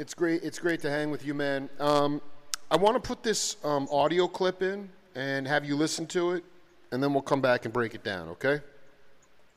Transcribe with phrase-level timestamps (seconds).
[0.00, 0.42] It's great.
[0.42, 1.68] It's great to hang with you, man.
[1.78, 2.22] Um,
[2.70, 6.44] I want to put this um, audio clip in and have you listen to it,
[6.90, 8.30] and then we'll come back and break it down.
[8.30, 8.60] Okay?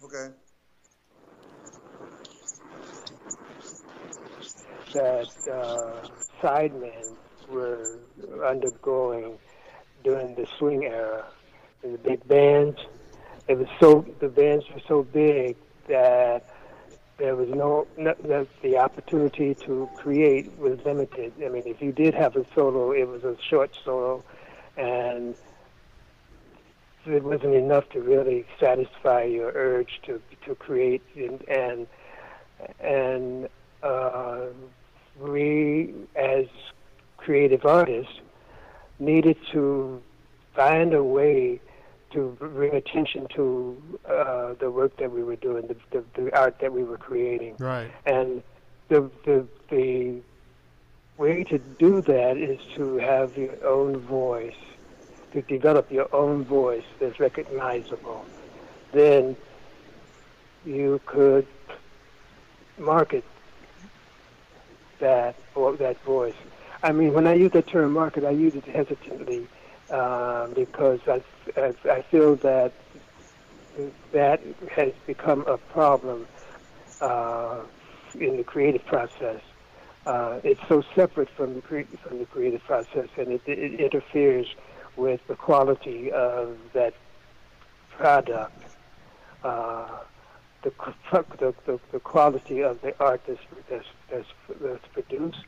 [0.04, 0.34] Okay.
[4.92, 6.08] that uh,
[6.42, 7.16] sidemen
[7.50, 8.00] were
[8.46, 9.38] undergoing
[10.04, 11.24] during the swing era.
[11.84, 12.80] And the big bands,
[13.48, 15.56] it was so the bands were so big
[15.88, 16.53] that
[17.24, 21.32] there was no, no the, the opportunity to create was limited.
[21.42, 24.22] I mean, if you did have a solo, it was a short solo,
[24.76, 25.34] and
[27.06, 31.88] it wasn't enough to really satisfy your urge to to create and and
[32.82, 33.48] and
[33.84, 34.48] uh,
[35.18, 36.48] we as
[37.16, 38.20] creative artists
[39.00, 40.02] needed to
[40.54, 41.62] find a way
[42.14, 46.60] to bring attention to uh, the work that we were doing, the, the, the art
[46.60, 47.56] that we were creating.
[47.60, 47.92] Right.
[48.06, 48.44] And
[48.88, 50.22] the, the, the
[51.18, 54.56] way to do that is to have your own voice,
[55.34, 58.26] to develop your own voice that's recognizable.
[58.92, 59.36] Then
[60.66, 61.48] you could
[62.78, 63.24] market
[65.00, 66.36] that or that voice.
[66.82, 69.48] I mean, when I use the term market, I use it hesitantly
[69.94, 71.22] um, because I,
[71.56, 72.74] I, I feel that
[74.12, 74.42] that
[74.72, 76.28] has become a problem
[77.02, 77.62] uh,
[78.20, 79.42] in the creative process.
[80.06, 81.62] Uh, it's so separate from the
[82.04, 84.48] from the creative process, and it, it interferes
[84.98, 86.94] with the quality of that
[87.92, 88.62] product.
[89.44, 89.88] Uh,
[90.64, 90.72] the,
[91.12, 94.28] the, the, the quality of the art that's, that's, that's,
[94.62, 95.44] that's produced.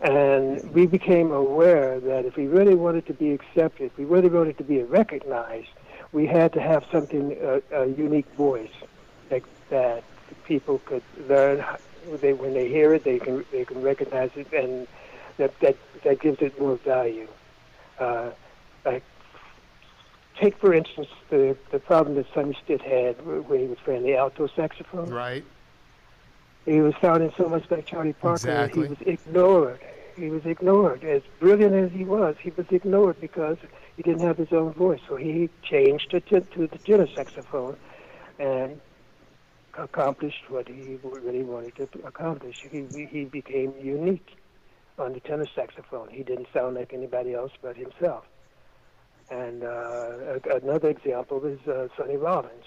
[0.00, 4.30] And we became aware that if we really wanted to be accepted, if we really
[4.30, 5.68] wanted to be recognized,
[6.12, 8.72] we had to have something, uh, a unique voice
[9.28, 10.02] that, that
[10.44, 11.64] people could learn.
[12.20, 14.88] They, when they hear it, they can, they can recognize it, and
[15.36, 17.28] that, that, that gives it more value.
[17.98, 18.30] Uh,
[18.84, 19.02] like
[20.40, 24.16] take for instance the the problem that Sonny Stitt had when he was playing the
[24.16, 25.10] alto saxophone.
[25.10, 25.44] Right.
[26.66, 28.88] He was sounding so much like Charlie Parker Exactly.
[28.88, 29.80] that he was ignored.
[30.16, 31.02] He was ignored.
[31.04, 33.56] As brilliant as he was, he was ignored because
[33.96, 35.00] he didn't have his own voice.
[35.08, 37.76] So he changed to, to, to the tenor saxophone
[38.38, 38.80] and
[39.78, 42.66] accomplished what he really wanted to accomplish.
[42.70, 44.36] He, he became unique
[44.98, 46.08] on the tenor saxophone.
[46.10, 48.24] He didn't sound like anybody else but himself.
[49.30, 52.64] And uh, another example is uh, Sonny Rollins.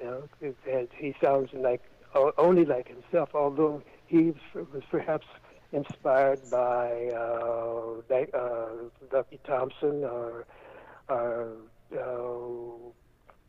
[0.00, 1.82] You know, it has, he sounds like
[2.14, 5.26] only like himself, although he was perhaps
[5.72, 8.68] inspired by uh, uh,
[9.12, 10.46] Lucky Thompson or,
[11.08, 11.52] or
[11.92, 12.90] uh,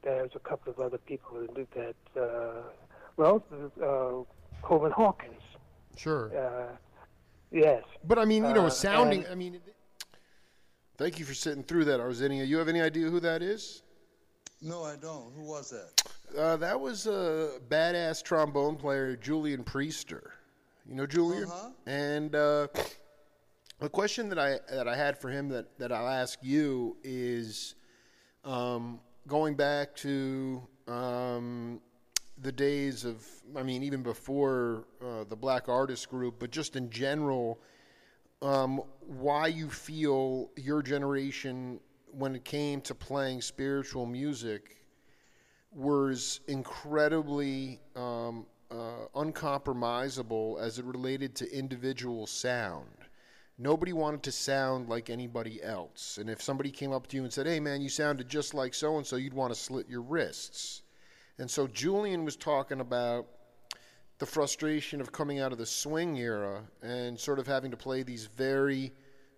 [0.02, 2.62] there's a couple of other people who did that, uh,
[3.18, 3.44] well,
[3.82, 5.42] uh, Coleman Hawkins.
[5.98, 6.32] Sure.
[6.38, 6.76] Uh,
[7.52, 7.84] yes.
[8.06, 9.24] But I mean, you know, Uh, sounding.
[9.24, 9.60] and- I mean,
[10.98, 12.46] Thank you for sitting through that, Arzinia.
[12.46, 13.84] You have any idea who that is?
[14.62, 15.34] No, I don't.
[15.36, 16.38] Who was that?
[16.38, 20.32] Uh, that was a badass trombone player, Julian Priester.
[20.88, 21.46] You know Julian?
[21.46, 21.70] Uh-huh.
[21.86, 22.68] And uh,
[23.80, 27.76] the question that I that I had for him that, that I'll ask you is
[28.44, 31.80] um, going back to um,
[32.42, 36.90] the days of, I mean, even before uh, the Black Artist Group, but just in
[36.90, 37.60] general,
[38.42, 41.80] um, why you feel your generation,
[42.12, 44.84] when it came to playing spiritual music,
[45.72, 52.88] was incredibly um, uh, uncompromisable as it related to individual sound.
[53.58, 56.18] Nobody wanted to sound like anybody else.
[56.18, 58.74] And if somebody came up to you and said, hey, man, you sounded just like
[58.74, 60.84] so and so, you'd want to slit your wrists.
[61.38, 63.28] And so Julian was talking about
[64.18, 68.04] the frustration of coming out of the swing era and sort of having to play
[68.04, 68.92] these very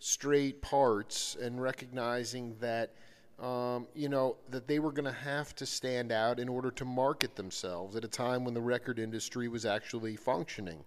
[0.04, 2.90] straight parts and recognizing that
[3.40, 6.86] um, you know that they were going to have to stand out in order to
[6.86, 10.84] market themselves at a time when the record industry was actually functioning.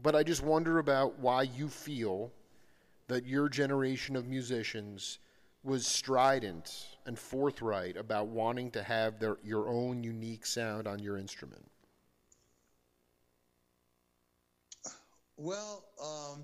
[0.00, 2.30] But i just wonder about why you feel
[3.08, 5.18] that your generation of musicians
[5.64, 11.18] was strident and forthright about wanting to have their your own unique sound on your
[11.18, 11.68] instrument.
[15.36, 16.42] Well, um,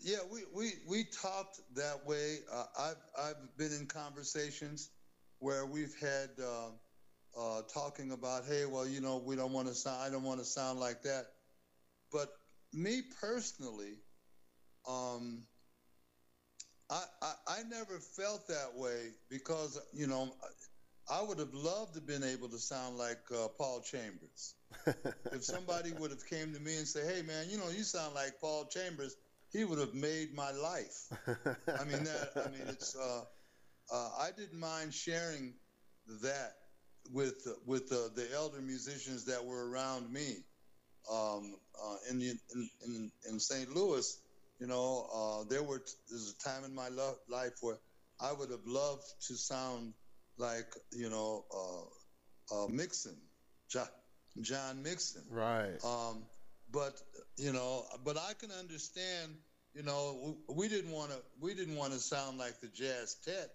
[0.00, 2.38] yeah, we, we, we talked that way.
[2.52, 4.90] Uh, I've, I've been in conversations
[5.40, 6.70] where we've had uh,
[7.38, 10.40] uh, talking about, hey, well, you know, we don't want to sound, I don't want
[10.40, 11.26] to sound like that.
[12.12, 12.28] But
[12.72, 13.94] me personally,
[14.88, 15.44] um,
[16.90, 20.32] I, I, I never felt that way because, you know,
[21.10, 24.54] I would have loved to have been able to sound like uh, Paul Chambers.
[25.32, 28.14] if somebody would have came to me and said, "Hey, man, you know, you sound
[28.14, 29.16] like Paul Chambers,"
[29.52, 31.08] he would have made my life.
[31.26, 32.30] I mean, that.
[32.36, 32.96] I mean, it's.
[32.96, 33.22] Uh,
[33.92, 35.54] uh, I didn't mind sharing
[36.22, 36.52] that
[37.12, 40.36] with with uh, the elder musicians that were around me
[41.10, 43.74] um, uh, in, the, in, in in St.
[43.74, 44.20] Louis.
[44.60, 47.78] You know, uh, there were there's a time in my lo- life where
[48.20, 49.94] I would have loved to sound
[50.36, 53.16] like you know uh, uh, Mixon,
[53.70, 53.88] John,
[54.40, 55.22] John Mixon.
[55.30, 55.78] Right.
[55.84, 56.24] Um,
[56.72, 57.00] but
[57.36, 59.32] you know, but I can understand.
[59.74, 61.18] You know, we, didn't want to.
[61.40, 63.48] We didn't want to sound like the Jazztet.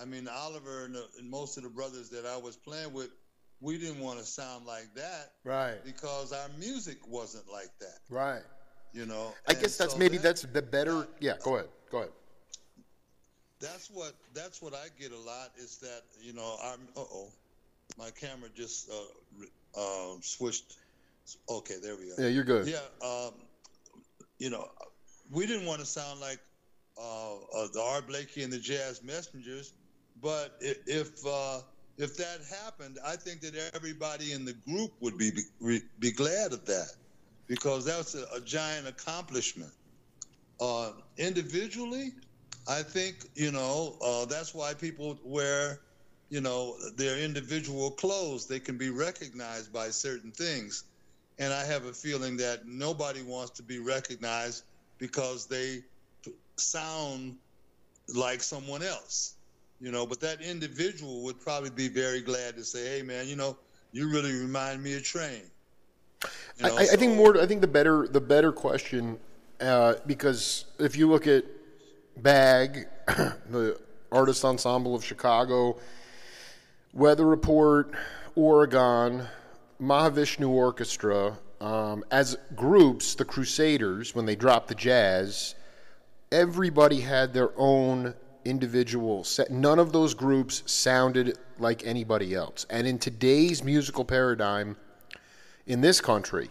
[0.00, 3.10] I mean, Oliver and, the, and most of the brothers that I was playing with,
[3.60, 5.32] we didn't want to sound like that.
[5.44, 5.84] Right.
[5.84, 7.98] Because our music wasn't like that.
[8.10, 8.42] Right.
[8.92, 9.34] You know.
[9.48, 11.08] I guess that's so maybe that- that's the better.
[11.20, 11.34] Yeah.
[11.42, 11.68] Go ahead.
[11.90, 12.10] Go ahead.
[13.60, 17.28] That's what that's what I get a lot is that you know I'm uh oh,
[17.98, 20.76] my camera just uh, uh, switched.
[21.48, 22.14] Okay, there we go.
[22.18, 22.68] Yeah, you're good.
[22.68, 23.32] Yeah, um,
[24.38, 24.68] you know,
[25.30, 26.38] we didn't want to sound like
[26.98, 29.72] uh, uh, the Art Blakey and the Jazz Messengers,
[30.22, 31.60] but if uh,
[31.98, 35.30] if that happened, I think that everybody in the group would be
[35.60, 36.88] be, be glad of that
[37.48, 39.72] because that's a, a giant accomplishment.
[40.60, 42.12] Uh, individually,
[42.68, 45.80] I think you know uh, that's why people wear,
[46.30, 48.46] you know, their individual clothes.
[48.46, 50.84] They can be recognized by certain things,
[51.38, 54.64] and I have a feeling that nobody wants to be recognized
[54.98, 55.82] because they
[56.56, 57.36] sound
[58.14, 59.34] like someone else,
[59.80, 60.06] you know.
[60.06, 63.56] But that individual would probably be very glad to say, "Hey, man, you know,
[63.92, 65.42] you really remind me of Train."
[66.58, 67.40] You know, I, I think more.
[67.40, 69.18] I think the better the better question,
[69.60, 71.44] uh, because if you look at
[72.16, 73.78] Bag, the
[74.12, 75.78] artist ensemble of Chicago,
[76.92, 77.92] Weather Report,
[78.36, 79.26] Oregon,
[79.80, 85.54] Mahavishnu Orchestra, um, as groups, the Crusaders, when they dropped the jazz,
[86.30, 89.50] everybody had their own individual set.
[89.50, 92.66] None of those groups sounded like anybody else.
[92.70, 94.76] And in today's musical paradigm,
[95.66, 96.50] in this country,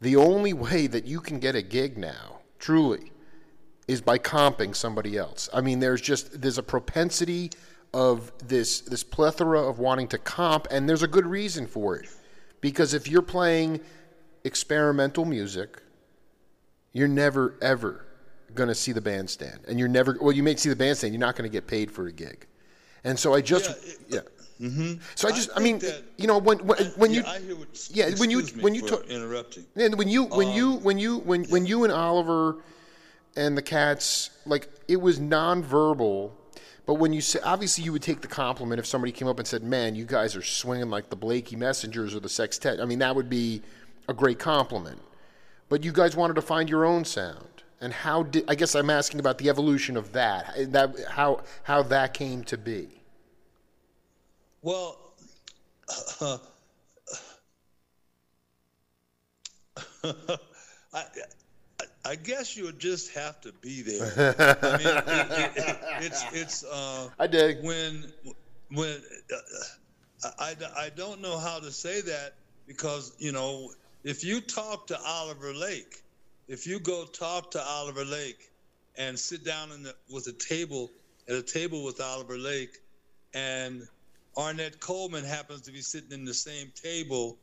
[0.00, 3.12] the only way that you can get a gig now, truly,
[3.86, 5.48] is by comping somebody else.
[5.52, 7.50] I mean, there's just there's a propensity
[7.94, 12.08] of this this plethora of wanting to comp, and there's a good reason for it,
[12.60, 13.80] because if you're playing
[14.44, 15.82] experimental music,
[16.92, 18.04] you're never ever
[18.54, 21.20] going to see the bandstand, and you're never well, you may see the bandstand, you're
[21.20, 22.46] not going to get paid for a gig,
[23.04, 23.70] and so I just
[24.08, 24.20] Yeah, yeah.
[25.14, 27.38] So I just, I, think mean, that- you know, when when, when yeah, you I
[27.38, 29.64] hear what, yeah, when you- when you talk- interrupting.
[29.76, 32.56] and when you when you Um, when you when when you and Oliver
[33.36, 36.32] and the cats like it was nonverbal,
[36.88, 39.46] but when you say obviously you would take the compliment if somebody came up and
[39.46, 43.00] said, "Man, you guys are swinging like the Blakey Messengers or the Sextet." I mean,
[43.00, 43.60] that would be
[44.08, 45.02] a great compliment.
[45.68, 48.88] But you guys wanted to find your own sound, and how did I guess I'm
[48.88, 52.88] asking about the evolution of that that how how that came to be.
[54.62, 54.96] Well,
[56.22, 56.38] I,
[60.94, 61.04] I,
[62.08, 64.34] I guess you would just have to be there.
[64.62, 67.62] I mean, it, it, it, it's it's uh, I dig.
[67.62, 68.10] when
[68.72, 68.96] when
[70.24, 72.32] uh, I, I don't know how to say that
[72.66, 73.72] because you know
[74.04, 76.02] if you talk to Oliver Lake,
[76.48, 78.50] if you go talk to Oliver Lake
[78.96, 80.90] and sit down in the, with a table
[81.28, 82.78] at a table with Oliver Lake,
[83.34, 83.86] and
[84.34, 87.36] Ornette Coleman happens to be sitting in the same table,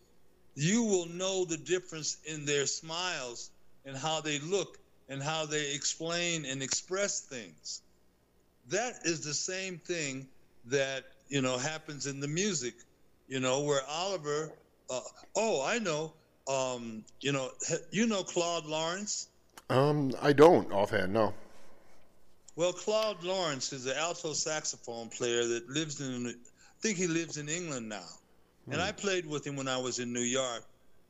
[0.56, 3.52] you will know the difference in their smiles
[3.86, 7.82] and how they look and how they explain and express things.
[8.70, 10.28] That is the same thing
[10.66, 12.74] that you know happens in the music,
[13.28, 14.52] you know, where Oliver.
[14.90, 15.02] Uh,
[15.36, 16.14] oh, I know.
[16.48, 17.52] Um, you know,
[17.92, 19.28] you know Claude Lawrence.
[19.70, 21.14] Um, I don't offhand.
[21.14, 21.34] No.
[22.56, 26.34] Well, Claude Lawrence is an alto saxophone player that lives in, I
[26.82, 28.08] think he lives in England now.
[28.72, 30.64] And I played with him when I was in New York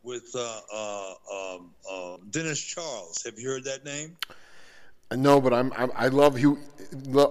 [0.06, 3.22] with uh, uh, um, uh, Dennis Charles.
[3.26, 4.16] Have you heard that name?
[5.16, 6.60] No, but I'm, I'm I love you.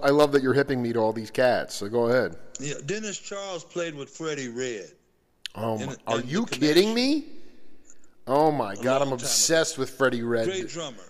[0.03, 1.75] I love that you're hipping me to all these cats.
[1.75, 2.35] So go ahead.
[2.59, 4.91] Yeah, Dennis Charles played with Freddie Redd.
[5.55, 7.25] Oh, In- are in you kidding me?
[8.27, 10.45] Oh my God, I'm obsessed with Freddie Redd.
[10.47, 11.03] Great drummer.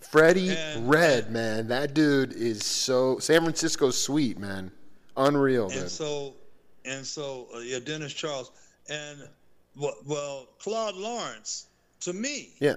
[0.00, 4.70] Freddie And- Red, man, that dude is so San Francisco sweet, man,
[5.16, 5.90] unreal, And dude.
[5.90, 6.34] so,
[6.84, 8.50] and so, uh, yeah, Dennis Charles.
[8.88, 9.28] And,
[9.76, 11.68] well, well, Claude Lawrence,
[12.00, 12.76] to me, yeah,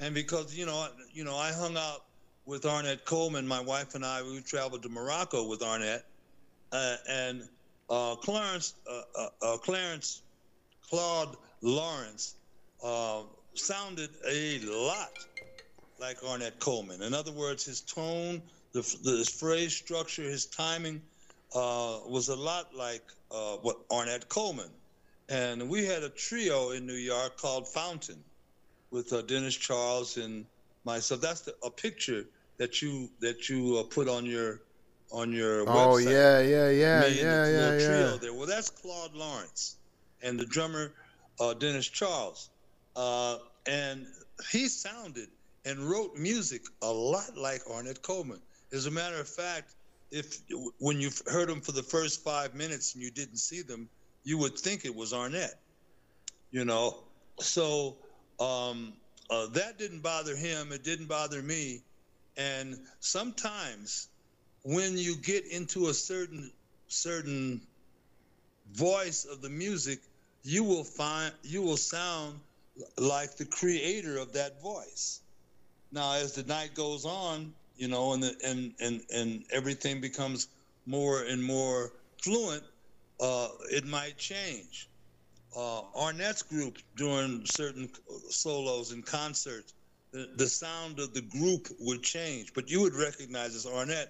[0.00, 2.00] and because you know, I- you know, I hung out
[2.46, 3.46] with Ornette Coleman.
[3.46, 6.02] My wife and I we traveled to Morocco with Ornette,
[6.72, 7.42] uh, and
[7.90, 10.22] uh, Clarence, uh, uh, uh, Clarence
[10.88, 12.36] Claude Lawrence
[12.82, 13.22] uh,
[13.54, 15.10] sounded a lot
[16.00, 17.02] like Ornette Coleman.
[17.02, 18.42] In other words, his tone,
[18.72, 21.02] the, the his phrase structure, his timing
[21.54, 24.70] uh, was a lot like uh, what Ornette Coleman.
[25.28, 28.24] And we had a trio in New York called Fountain
[28.90, 30.46] with uh, Dennis Charles and
[30.84, 31.20] myself.
[31.20, 32.24] That's the, a picture
[32.58, 34.60] that you that you uh, put on your
[35.12, 36.12] on your Oh website.
[36.12, 38.16] yeah, yeah, yeah, Me yeah, the yeah, little trio yeah.
[38.20, 38.34] there.
[38.34, 39.76] Well, that's Claude Lawrence
[40.22, 40.92] and the drummer
[41.40, 42.50] uh, Dennis Charles,
[42.96, 44.06] uh, and
[44.50, 45.28] he sounded
[45.64, 48.40] and wrote music a lot like Ornette Coleman.
[48.72, 49.74] As a matter of fact,
[50.10, 50.38] if
[50.78, 53.88] when you heard him for the first five minutes and you didn't see them,
[54.28, 55.54] you would think it was Ornette.
[56.50, 56.98] You know,
[57.40, 57.96] so
[58.38, 58.92] um,
[59.30, 60.70] uh, that didn't bother him.
[60.70, 61.80] It didn't bother me.
[62.36, 64.08] And sometimes
[64.64, 66.52] when you get into a certain
[66.88, 67.62] certain
[68.72, 70.00] voice of the music,
[70.42, 72.38] you will find you will sound
[72.98, 75.20] like the creator of that voice.
[75.90, 80.48] Now, as the night goes on, you know, and the, and and and everything becomes
[80.84, 81.92] more and more
[82.22, 82.62] fluent,
[83.20, 84.88] uh, it might change.
[85.56, 87.90] Uh, Ornette's group doing certain
[88.28, 89.74] solos and concerts,
[90.12, 94.08] the, the sound of the group would change, but you would recognize as Ornette,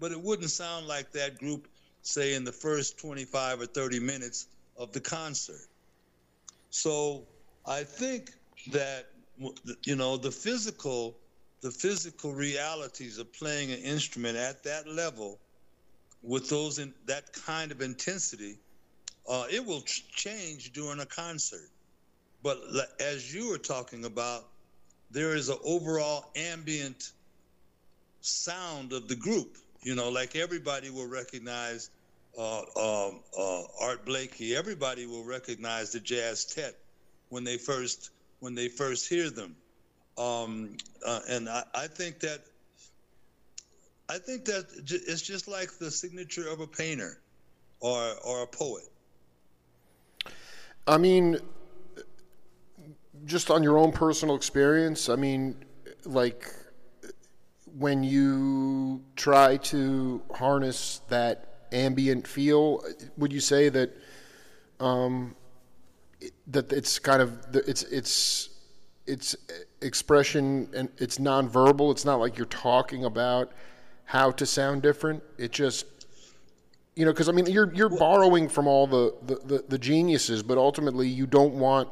[0.00, 1.68] but it wouldn't sound like that group,
[2.02, 4.46] say, in the first 25 or 30 minutes
[4.76, 5.66] of the concert.
[6.70, 7.26] So
[7.66, 8.32] I think
[8.72, 9.06] that
[9.84, 11.16] you know the physical,
[11.60, 15.38] the physical realities of playing an instrument at that level,
[16.22, 18.58] with those in that kind of intensity,
[19.28, 21.70] uh, it will ch- change during a concert.
[22.42, 22.58] But
[23.00, 24.44] as you were talking about,
[25.10, 27.12] there is an overall ambient
[28.20, 29.56] sound of the group.
[29.82, 31.90] You know, like everybody will recognize
[32.36, 34.54] uh, um, uh, Art Blakey.
[34.54, 36.74] Everybody will recognize the Jazztet
[37.28, 38.10] when they first
[38.40, 39.56] when they first hear them.
[40.16, 42.40] Um, uh, and I, I think that
[44.08, 47.20] I think that it's just like the signature of a painter
[47.80, 48.84] or or a poet.
[50.86, 51.38] I mean,
[53.26, 55.56] just on your own personal experience, I mean,
[56.04, 56.50] like
[57.76, 62.82] when you try to harness that ambient feel,
[63.18, 63.94] would you say that
[64.80, 65.36] um,
[66.46, 68.48] that it's kind of it's it's
[69.06, 69.36] it's
[69.82, 71.90] expression and it's nonverbal.
[71.92, 73.52] It's not like you're talking about
[74.08, 75.22] how to sound different.
[75.36, 75.84] It just
[76.96, 80.42] you know because I mean you're you're borrowing from all the, the, the, the geniuses,
[80.42, 81.90] but ultimately you don't want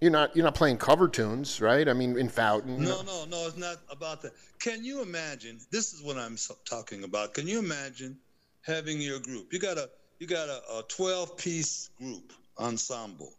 [0.00, 1.88] you're not you're not playing cover tunes, right?
[1.88, 2.82] I mean in Fountain.
[2.82, 4.32] No, no, no, it's not about that.
[4.58, 5.60] Can you imagine?
[5.70, 7.32] This is what I'm talking about.
[7.32, 8.18] Can you imagine
[8.62, 9.52] having your group?
[9.52, 13.32] You got a you got a, a 12 piece group ensemble,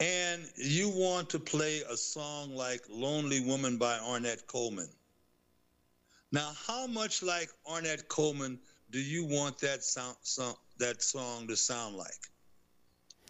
[0.00, 4.88] and you want to play a song like "Lonely Woman" by Ornette Coleman.
[6.32, 8.58] Now, how much like Ornette Coleman
[8.90, 12.10] do you want that sound, song, that song to sound like?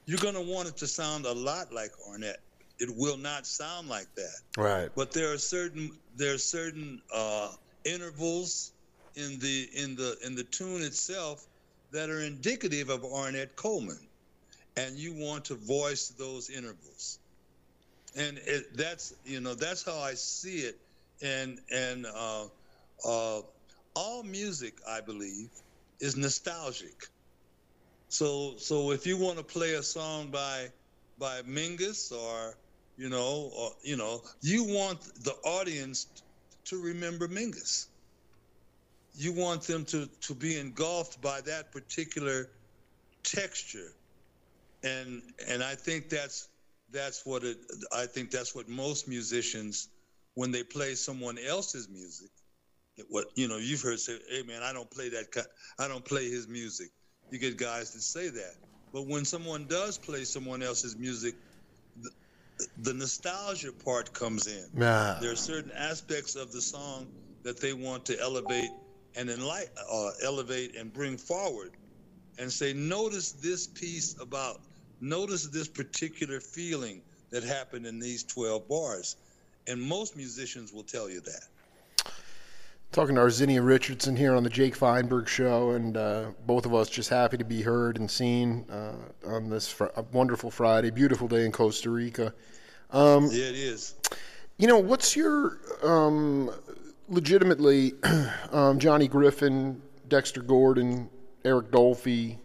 [0.07, 2.37] You're going to want it to sound a lot like Ornette.
[2.79, 4.91] It will not sound like that Right.
[4.97, 7.53] but there are certain there are certain uh,
[7.85, 8.73] intervals
[9.15, 11.47] in the in the in the tune itself
[11.93, 14.09] that are indicative of Ornette Coleman,
[14.77, 17.21] and you want to voice those intervals,
[18.17, 20.77] and it, that's you know that's how I see it,
[21.23, 22.47] and and uh,
[23.05, 23.41] uh,
[23.95, 25.51] all music I believe
[26.01, 26.97] is nostalgic.
[28.09, 30.69] So so if you want to play a song by
[31.19, 32.57] by Mingus or
[32.97, 36.07] you know, or you know, you want the audience
[36.67, 37.87] to remember Mingus.
[39.15, 42.49] You want them to to be engulfed by that particular
[43.25, 43.93] texture,
[44.83, 46.49] and and I think that's
[46.91, 47.59] that's what it.
[47.95, 49.89] I think that's what most musicians,
[50.35, 52.31] when they play someone else's music,
[53.09, 55.47] what you know, you've heard say, "Hey man, I don't play that.
[55.79, 56.89] I don't play his music."
[57.31, 58.55] You get guys that say that,
[58.93, 61.35] but when someone does play someone else's music,
[62.79, 64.67] the nostalgia part comes in.
[64.75, 65.19] Nah.
[65.21, 67.09] There are certain aspects of the song
[67.45, 68.71] that they want to elevate
[69.17, 71.71] and enlight, uh, elevate and bring forward,
[72.39, 74.57] and say, notice this piece about,
[75.01, 79.17] notice this particular feeling that happened in these 12 bars,
[79.67, 81.43] and most musicians will tell you that.
[82.93, 86.91] Talking to Arzinia Richardson here on the Jake Feinberg Show, and uh, both of us
[86.91, 88.93] just happy to be heard and seen uh,
[89.27, 92.35] on this fr- wonderful Friday, beautiful day in Costa Rica.
[93.33, 93.95] yeah, it is.
[94.59, 96.51] You know, what's your um,
[97.09, 97.95] legitimately
[98.53, 101.09] um, Johnny Griffin, Dexter Gordon,
[101.47, 102.37] Eric Dolphy,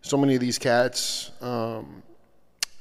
[0.00, 2.02] so many of these cats um,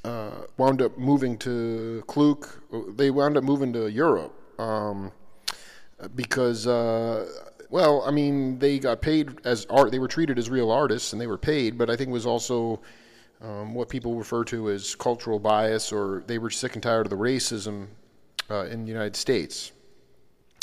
[0.04, 2.98] uh, wound up moving to Kluk.
[2.98, 5.12] They wound up moving to Europe um,
[6.16, 7.27] because, uh,
[7.70, 9.92] well, I mean, they got paid as art.
[9.92, 11.77] They were treated as real artists, and they were paid.
[11.77, 12.82] But I think it was also
[13.42, 17.10] um, what people refer to as cultural bias, or they were sick and tired of
[17.10, 17.88] the racism
[18.50, 19.72] uh, in the United States.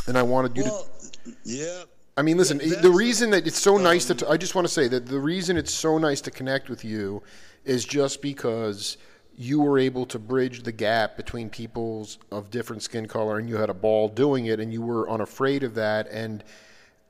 [0.06, 0.88] And I wanted you Well,
[1.24, 1.32] to.
[1.44, 1.84] yeah,
[2.16, 2.58] I mean, listen.
[2.58, 4.14] That's the reason that it's so nice to.
[4.14, 6.84] T- I just want to say that the reason it's so nice to connect with
[6.84, 7.22] you
[7.64, 8.98] is just because
[9.36, 13.56] you were able to bridge the gap between people's of different skin color, and you
[13.56, 16.08] had a ball doing it, and you were unafraid of that.
[16.08, 16.44] And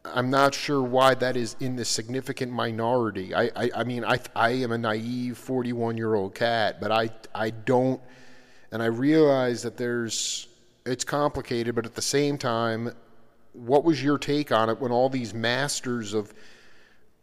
[0.05, 3.35] I'm not sure why that is in the significant minority.
[3.35, 7.11] I, I, I mean, I, I am a naive 41 year old cat, but I,
[7.35, 8.01] I don't,
[8.73, 10.49] and I realize that there's,
[10.87, 12.93] it's complicated, but at the same time,
[13.53, 16.33] what was your take on it when all these masters of,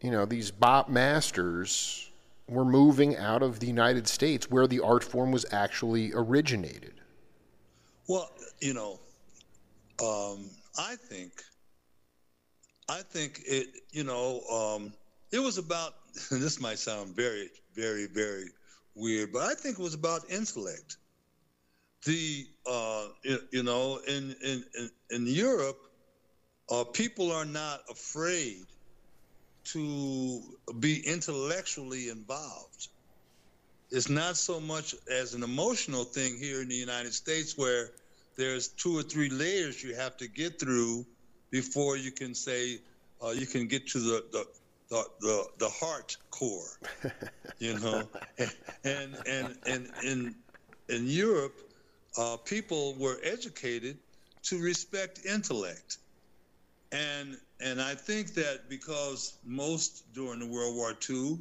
[0.00, 2.10] you know, these bop masters
[2.52, 6.94] were moving out of the United States where the art form was actually originated?
[8.08, 8.30] Well,
[8.60, 9.00] you know,
[10.02, 11.42] um, I think,
[12.88, 14.92] I think it, you know, um,
[15.30, 15.94] it was about.
[16.30, 18.44] This might sound very, very, very
[18.94, 20.98] weird, but I think it was about intellect.
[22.04, 23.06] The, uh,
[23.50, 25.78] you, know, in in in, in Europe,
[26.70, 28.66] uh, people are not afraid
[29.64, 30.42] to
[30.80, 32.88] be intellectually involved.
[33.90, 37.90] It's not so much as an emotional thing here in the United States where
[38.36, 41.04] there's two or three layers you have to get through
[41.50, 42.78] before you can say
[43.22, 44.46] uh, you can get to the the
[44.92, 46.78] the, the, the heart core,
[47.58, 48.02] you know,
[48.84, 50.34] and and and in
[50.90, 51.54] in Europe,
[52.18, 53.96] uh, people were educated
[54.42, 55.96] to respect intellect,
[56.90, 61.38] and and I think that because most during the World War II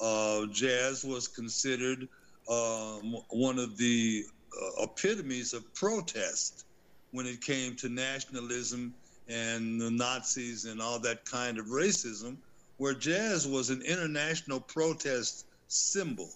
[0.00, 2.08] uh, jazz was considered
[2.48, 4.24] um, one of the
[4.60, 6.64] uh, epitomes of protest
[7.12, 8.94] when it came to nationalism
[9.28, 12.36] and the Nazis and all that kind of racism,
[12.78, 16.30] where jazz was an international protest symbol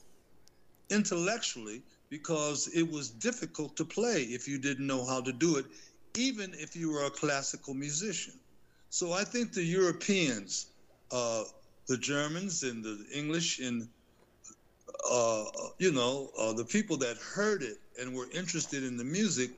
[0.90, 5.66] intellectually because it was difficult to play if you didn't know how to do it,
[6.16, 8.34] even if you were a classical musician.
[8.94, 10.66] So I think the Europeans,
[11.10, 11.42] uh,
[11.88, 13.88] the Germans and the English and
[15.10, 15.46] uh,
[15.80, 19.50] you know uh, the people that heard it and were interested in the music,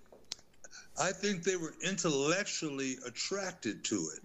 [0.99, 4.25] I think they were intellectually attracted to it.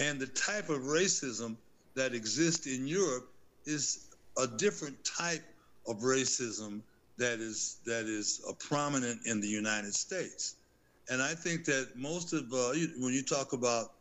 [0.00, 1.54] And the type of racism
[1.94, 3.30] that exists in Europe
[3.64, 5.44] is a different type
[5.86, 6.80] of racism
[7.16, 10.56] that is that is uh, prominent in the United States.
[11.08, 13.92] And I think that most of uh, you, when you talk about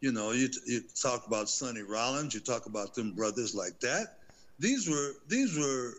[0.00, 4.16] you know, you, you talk about Sonny Rollins, you talk about them brothers like that.
[4.58, 5.94] These were these were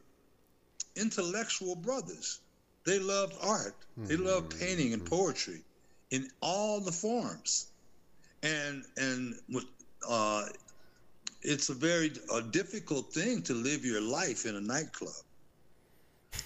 [0.96, 2.40] intellectual brothers.
[2.86, 3.76] They loved art.
[3.98, 5.62] They loved painting and poetry
[6.10, 7.68] in all the forms,
[8.42, 9.36] and and
[10.10, 10.46] uh,
[11.42, 15.14] it's a very a difficult thing to live your life in a nightclub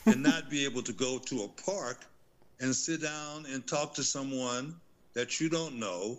[0.06, 2.06] and not be able to go to a park
[2.60, 4.76] and sit down and talk to someone
[5.14, 6.18] that you don't know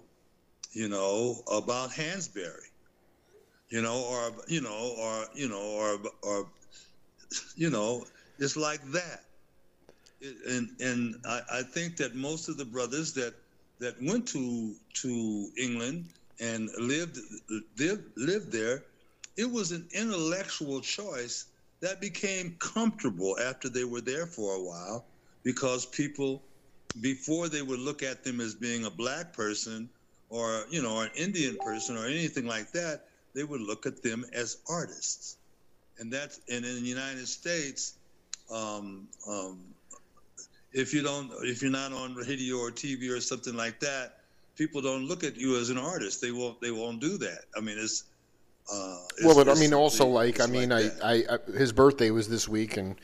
[0.77, 2.69] you know, about Hansberry,
[3.71, 6.51] you know, or you know, or you know, or or
[7.57, 8.05] you know,
[8.39, 9.21] it's like that.
[10.47, 13.33] And and I, I think that most of the brothers that
[13.81, 17.17] that went to to England and lived
[17.79, 18.85] lived lived there,
[19.39, 21.47] it was an intellectual choice
[21.81, 25.07] that became comfortable after they were there for a while,
[25.43, 26.43] because people
[27.01, 29.89] before they would look at them as being a black person
[30.31, 34.25] or you know an Indian person or anything like that, they would look at them
[34.33, 35.37] as artists,
[35.99, 37.95] and that's and in the United States,
[38.51, 39.59] um, um,
[40.73, 44.19] if you don't if you're not on radio or TV or something like that,
[44.57, 46.21] people don't look at you as an artist.
[46.21, 47.45] They won't they won't do that.
[47.57, 48.05] I mean it's.
[48.73, 51.13] Uh, it's well, but I mean, also like I mean, like I.
[51.13, 52.97] I, I his birthday was this week, and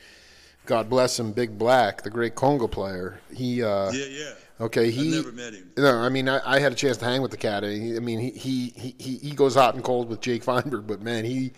[0.65, 3.21] God bless him, Big Black, the great conga player.
[3.33, 4.33] He, uh, yeah yeah.
[4.65, 5.11] Okay, I he.
[5.11, 5.71] never met him.
[5.77, 7.63] No, I mean, I, I had a chance to hang with the cat.
[7.63, 7.67] I
[7.99, 8.31] mean, he,
[8.69, 11.53] he, he, he goes hot and cold with Jake Feinberg, but man, he,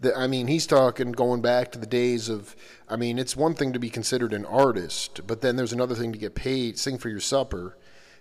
[0.00, 2.54] the, I mean, he's talking going back to the days of.
[2.88, 6.12] I mean, it's one thing to be considered an artist, but then there's another thing
[6.12, 7.76] to get paid, sing for your supper,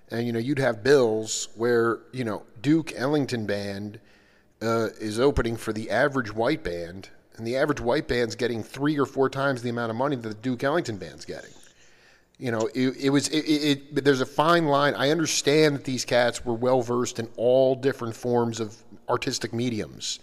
[0.10, 4.00] and you know, you'd have bills where you know Duke Ellington Band
[4.62, 8.98] uh, is opening for the average white band, and the average white band's getting three
[8.98, 11.52] or four times the amount of money that the Duke Ellington band's getting.
[12.38, 14.04] You know, it, it was it, it.
[14.04, 14.94] There's a fine line.
[14.96, 18.76] I understand that these cats were well versed in all different forms of
[19.08, 20.20] artistic mediums,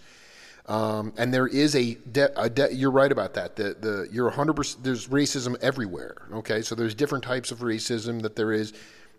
[0.67, 3.55] Um, and there is a, de- a de- you're right about that.
[3.55, 4.53] The the you're 100.
[4.53, 6.15] percent There's racism everywhere.
[6.33, 8.73] Okay, so there's different types of racism that there is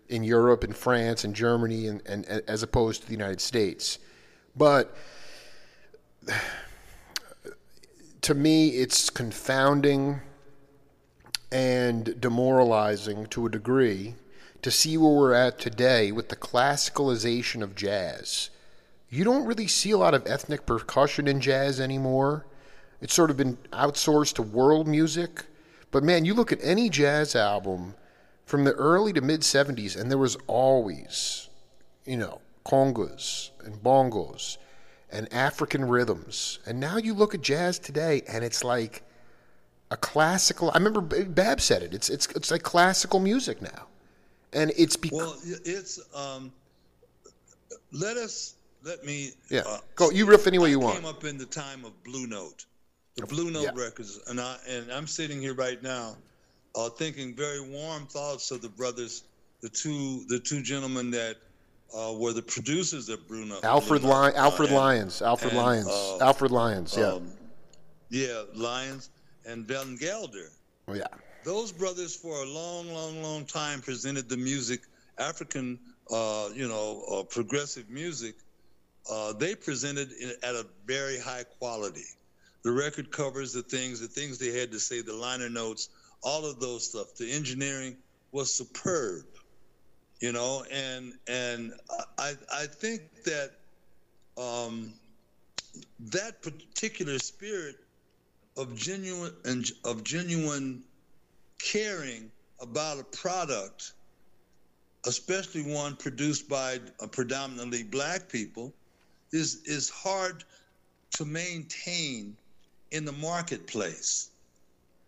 [0.09, 3.99] in Europe and France and Germany and, and, and as opposed to the United States.
[4.55, 4.95] But
[8.21, 10.21] to me, it's confounding
[11.55, 14.13] and demoralizing to a degree
[14.61, 18.49] to see where we're at today with the classicalization of jazz.
[19.09, 22.45] You don't really see a lot of ethnic percussion in jazz anymore.
[22.99, 25.45] It's sort of been outsourced to world music.
[25.91, 27.95] But man, you look at any jazz album
[28.45, 31.47] from the early to mid 70s, and there was always,
[32.03, 34.57] you know, congas and bongos
[35.09, 36.59] and African rhythms.
[36.65, 39.04] And now you look at jazz today, and it's like
[39.91, 40.71] a classical.
[40.71, 41.93] I remember Bab said it.
[41.93, 43.87] It's it's it's like classical music now,
[44.53, 46.51] and it's because well, it's um.
[47.91, 49.31] Let us let me.
[49.49, 50.09] Yeah, uh, go.
[50.11, 51.17] You riff any way you I you Came want.
[51.17, 52.65] up in the time of Blue Note,
[53.15, 53.83] the Blue Note Yeah.
[53.83, 56.15] records, and I and I'm sitting here right now,
[56.75, 59.23] uh, thinking very warm thoughts of the brothers,
[59.61, 61.37] the two the two gentlemen that
[61.95, 65.53] uh, were the producers of Bruno Alfred Blue Note, Ly- uh, Alfred and, Lyons, Alfred
[65.53, 66.95] and, Lyons, uh, Alfred Lyons.
[66.97, 67.31] Yeah, um,
[68.09, 69.09] yeah, Lyons
[69.45, 70.49] and Van Gelder.
[70.87, 71.07] oh, yeah.
[71.43, 74.81] those brothers for a long, long, long time presented the music,
[75.17, 75.79] African,
[76.11, 78.35] uh, you know, uh, progressive music.
[79.09, 82.05] Uh, they presented it at a very high quality.
[82.63, 85.89] The record covers, the things, the things they had to say, the liner notes,
[86.23, 87.13] all of those stuff.
[87.15, 87.97] The engineering
[88.31, 89.25] was superb,
[90.19, 91.73] you know, and and
[92.17, 93.51] I I think that
[94.37, 94.93] um,
[95.99, 97.75] that particular spirit
[98.57, 100.83] of genuine and of genuine
[101.59, 103.93] caring about a product,
[105.05, 108.73] especially one produced by uh, predominantly black people,
[109.31, 110.43] is is hard
[111.11, 112.35] to maintain
[112.91, 114.29] in the marketplace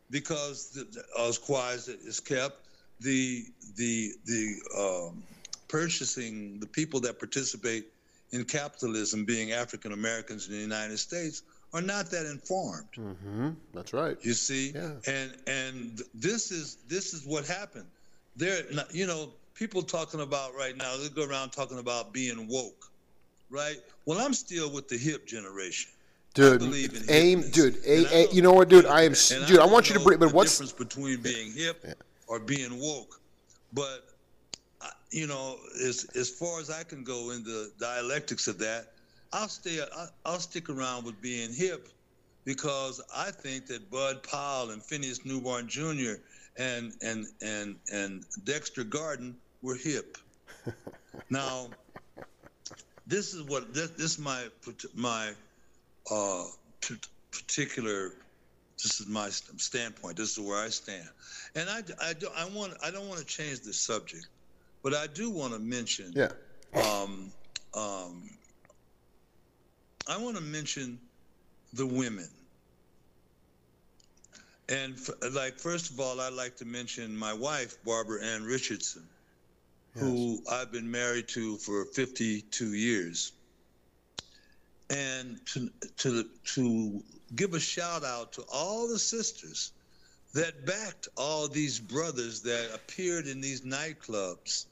[0.09, 2.67] because the, the- as quiet is kept,
[2.99, 5.23] the the the um,
[5.67, 7.85] purchasing the people that participate
[8.31, 12.87] in capitalism, being African Americans in the United States, are not that informed.
[12.95, 14.17] hmm That's right.
[14.21, 14.91] You see, Yeah.
[15.07, 17.87] and and this is this is what happened.
[18.35, 20.95] There, you know, people talking about right now.
[20.97, 22.91] They go around talking about being woke,
[23.49, 23.77] right?
[24.05, 25.91] Well, I'm still with the hip generation.
[26.33, 26.61] Dude,
[27.09, 27.51] aim, hipness.
[27.53, 27.77] dude.
[27.85, 28.85] A, I a, you know what, dude?
[28.85, 29.57] I am, dude.
[29.57, 30.19] I don't want you to bring.
[30.19, 31.83] But the what's difference between being hip
[32.27, 33.19] or being woke?
[33.73, 34.05] But
[35.11, 38.93] you know, as as far as I can go in the dialectics of that,
[39.33, 39.81] I'll stay.
[39.81, 41.87] I- I'll stick around with being hip
[42.45, 46.13] because I think that Bud Powell and Phineas Newborn Jr.
[46.57, 50.17] and and and and Dexter Gordon were hip.
[51.29, 51.75] now,
[53.05, 54.47] this is what this, this is my
[54.95, 55.33] my
[56.09, 56.43] uh,
[56.81, 56.95] p-
[57.31, 58.11] particular.
[58.83, 60.17] This is my standpoint.
[60.17, 61.09] This is where I stand,
[61.55, 64.27] and I, I, do, I want I don't want to change the subject,
[64.83, 66.13] but I do want to mention.
[66.15, 66.29] yeah?
[66.75, 67.33] Um,
[67.73, 68.29] um,
[70.07, 70.99] I want to mention
[71.73, 72.29] the women.
[74.69, 79.07] And f- like, first of all, I'd like to mention my wife, Barbara Ann Richardson,
[79.93, 83.31] who I've been married to for 52 years.
[84.89, 87.03] And to, to, to
[87.35, 89.71] give a shout out to all the sisters
[90.33, 94.65] that backed all these brothers that appeared in these nightclubs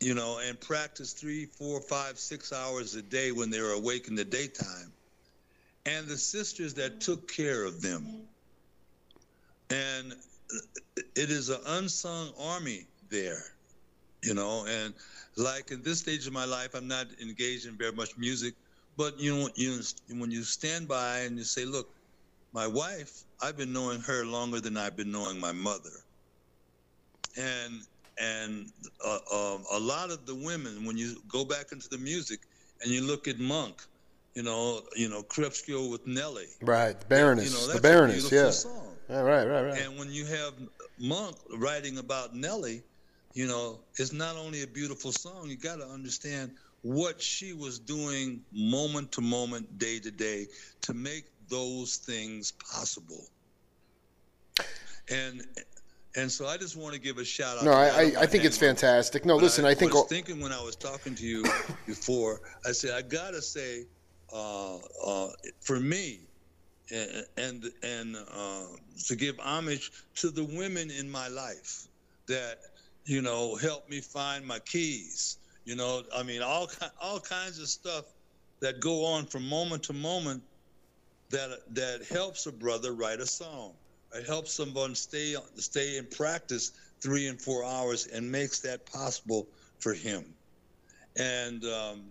[0.00, 4.08] you know, and practice three, four, five, six hours a day when they were awake
[4.08, 4.92] in the daytime,
[5.86, 8.28] and the sisters that took care of them.
[9.70, 10.14] And
[11.16, 13.42] it is an unsung army there,
[14.22, 14.66] you know.
[14.66, 14.94] And
[15.36, 18.54] like in this stage of my life, I'm not engaged in very much music,
[18.96, 19.80] but you know, you
[20.10, 21.88] when you stand by and you say, "Look,
[22.52, 26.04] my wife, I've been knowing her longer than I've been knowing my mother,"
[27.36, 27.82] and
[28.18, 28.70] and
[29.04, 32.40] uh, um, a lot of the women, when you go back into the music
[32.82, 33.82] and you look at Monk,
[34.34, 38.30] you know, you know, Crepuscule with Nellie, Right, the Baroness, you know, the Baroness.
[38.30, 38.50] Yeah.
[38.50, 38.96] song.
[39.08, 39.20] yeah.
[39.20, 39.80] Right, right, right.
[39.80, 40.54] And when you have
[40.98, 42.82] Monk writing about Nellie,
[43.34, 45.48] you know, it's not only a beautiful song.
[45.48, 50.46] You got to understand what she was doing moment to moment, day to day,
[50.82, 53.24] to make those things possible.
[55.10, 55.44] And
[56.16, 57.64] and so I just want to give a shout out.
[57.64, 57.86] No, to I.
[57.86, 59.24] I, I think it's fantastic.
[59.24, 61.42] No, But listen, I, think I was thinking when I was talking to you
[61.86, 63.86] before, I said I gotta say,
[64.32, 65.28] uh, uh,
[65.60, 66.20] for me,
[66.92, 68.64] and and, and uh,
[69.06, 71.88] to give homage to the women in my life
[72.26, 72.58] that
[73.04, 75.38] you know helped me find my keys.
[75.64, 78.04] You know, I mean, all all kinds of stuff
[78.60, 80.42] that go on from moment to moment
[81.30, 83.72] that that helps a brother write a song.
[84.14, 89.48] It helps someone stay stay in practice three and four hours and makes that possible
[89.80, 90.24] for him.
[91.16, 92.04] And um,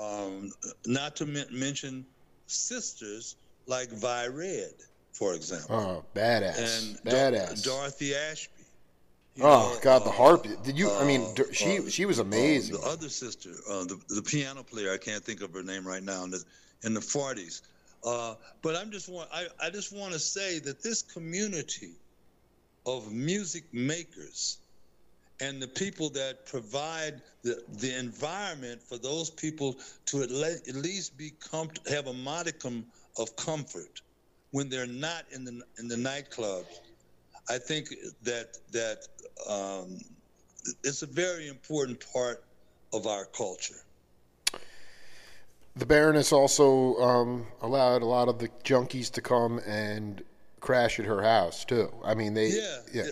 [0.00, 0.52] um,
[0.86, 2.06] not to mention
[2.46, 4.74] sisters like Vi Redd,
[5.12, 5.76] for example.
[5.76, 6.58] Oh, badass!
[6.58, 7.64] And badass.
[7.64, 8.64] Dor- Dorothy Ashby.
[9.40, 10.46] Oh know, God, the uh, harp.
[10.62, 10.90] Did you?
[10.90, 12.76] I mean, uh, she uh, she was uh, amazing.
[12.76, 16.02] the other sister, uh, the the piano player, I can't think of her name right
[16.02, 16.22] now.
[16.24, 16.44] In the
[16.84, 17.62] in the forties,
[18.04, 21.92] uh, but I'm just want I, I just want to say that this community
[22.86, 24.58] of music makers
[25.40, 30.74] and the people that provide the, the environment for those people to at, le- at
[30.74, 32.86] least be comfort- have a modicum
[33.18, 34.00] of comfort
[34.52, 36.66] when they're not in the in the nightclubs.
[37.48, 37.88] I think
[38.22, 38.98] that that
[39.48, 39.98] um,
[40.84, 42.44] it's a very important part
[42.92, 43.83] of our culture.
[45.76, 50.22] The Baroness also um, allowed a lot of the junkies to come and
[50.60, 51.92] crash at her house too.
[52.04, 53.10] I mean, they Yeah, yeah.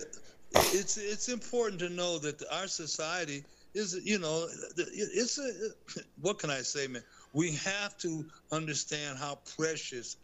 [0.71, 4.47] It's it's important to know that our society is, you know,
[4.77, 6.03] it's a.
[6.21, 7.03] What can I say, man?
[7.33, 10.17] We have to understand how precious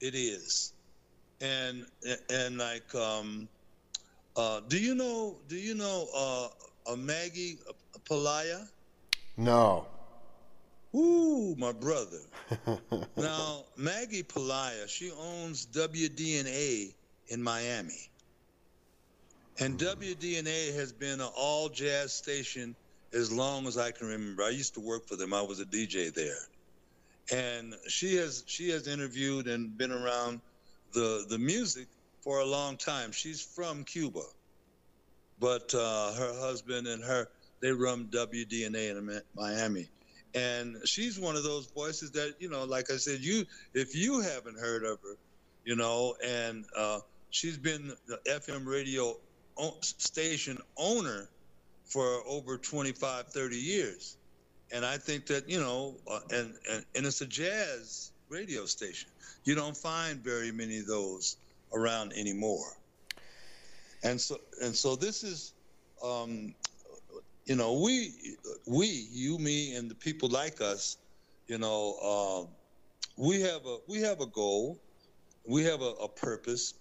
[0.00, 0.72] it is,
[1.40, 1.86] and
[2.30, 3.48] and like, um,
[4.36, 5.36] uh, do you know?
[5.48, 7.58] Do you know uh, a Maggie
[8.08, 8.66] Pelayo?
[9.36, 9.86] No.
[10.94, 12.20] Ooh, my brother.
[13.16, 16.94] now, Maggie Pelayo, she owns WDNA
[17.28, 18.10] in Miami.
[19.58, 22.76] And WDNA has been an all jazz station
[23.12, 24.44] as long as I can remember.
[24.44, 25.32] I used to work for them.
[25.32, 26.48] I was a DJ there.
[27.32, 30.40] And she has she has interviewed and been around
[30.92, 31.86] the the music
[32.22, 33.12] for a long time.
[33.12, 34.24] She's from Cuba.
[35.38, 37.28] But uh, her husband and her
[37.62, 39.88] they run WDNA in Miami
[40.34, 43.44] and she's one of those voices that you know like i said you
[43.74, 45.16] if you haven't heard of her
[45.64, 49.14] you know and uh, she's been the fm radio
[49.82, 51.28] station owner
[51.84, 54.16] for over 25 30 years.
[54.72, 59.10] And i think that you know uh, and, and and it's a jazz radio station.
[59.44, 61.36] You don't find very many of those
[61.72, 62.76] around anymore.
[64.02, 65.54] And so and so this is
[66.02, 66.54] um,
[67.46, 70.96] you know, we, we, you, me, and the people like us,
[71.46, 72.46] you know, uh,
[73.16, 74.80] we have a we have a goal,
[75.46, 76.74] we have a, a, purpose,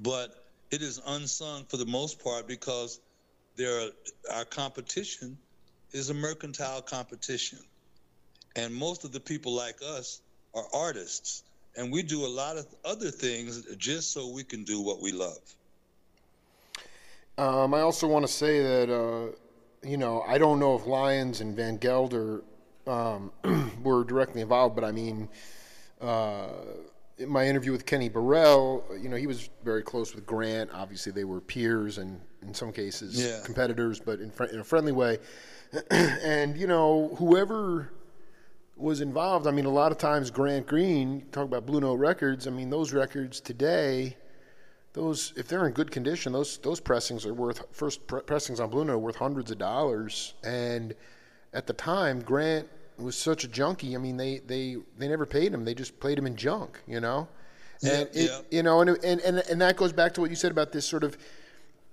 [0.00, 3.00] but it is unsung for the most part because
[3.56, 3.90] there are,
[4.32, 5.36] our competition
[5.92, 7.58] is a mercantile competition,
[8.56, 10.22] and most of the people like us
[10.54, 11.44] are artists,
[11.76, 15.12] and we do a lot of other things just so we can do what we
[15.12, 15.38] love.
[17.36, 18.90] Um, I also want to say that.
[18.90, 19.36] Uh
[19.82, 22.42] you know, I don't know if Lyons and Van Gelder
[22.86, 23.32] um,
[23.82, 25.28] were directly involved, but I mean,
[26.00, 26.48] uh,
[27.18, 30.70] in my interview with Kenny Burrell, you know, he was very close with Grant.
[30.72, 33.40] Obviously, they were peers and in some cases yeah.
[33.44, 35.18] competitors, but in, fr- in a friendly way.
[35.90, 37.92] and you know, whoever
[38.76, 42.46] was involved, I mean, a lot of times Grant Green, talk about Blue Note Records.
[42.46, 44.16] I mean, those records today
[44.92, 48.70] those if they're in good condition, those those pressings are worth first pre- pressings on
[48.70, 50.34] Blue Note are worth hundreds of dollars.
[50.44, 50.94] And
[51.52, 53.94] at the time, Grant was such a junkie.
[53.94, 55.64] I mean, they they they never paid him.
[55.64, 57.28] They just played him in junk, you know.
[57.82, 58.40] And yeah, it, yeah.
[58.50, 60.86] you know, and, and and and that goes back to what you said about this
[60.86, 61.16] sort of.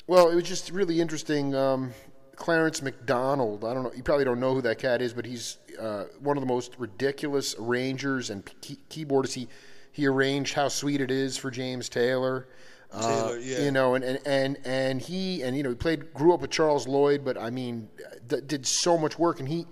[0.08, 1.56] Well, it was just really interesting.
[1.56, 1.94] Um,
[2.36, 3.64] Clarence McDonald.
[3.66, 3.92] I don't know.
[3.96, 6.74] You probably don't know who that cat is, but he's uh, one of the most
[6.78, 9.34] ridiculous arrangers and key- keyboardists.
[9.34, 9.48] He
[9.92, 12.48] he arranged "How Sweet It Is" for James Taylor.
[12.92, 13.62] Taylor, uh, yeah.
[13.62, 16.50] You know, and, and, and, and he and you know he played grew up with
[16.50, 17.88] Charles Lloyd, but I mean,
[18.28, 19.40] did so much work.
[19.40, 19.68] And he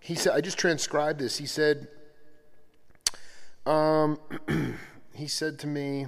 [0.00, 1.38] he said, I just transcribed this.
[1.38, 1.88] He said,
[3.64, 4.18] um,
[5.14, 6.06] he said to me,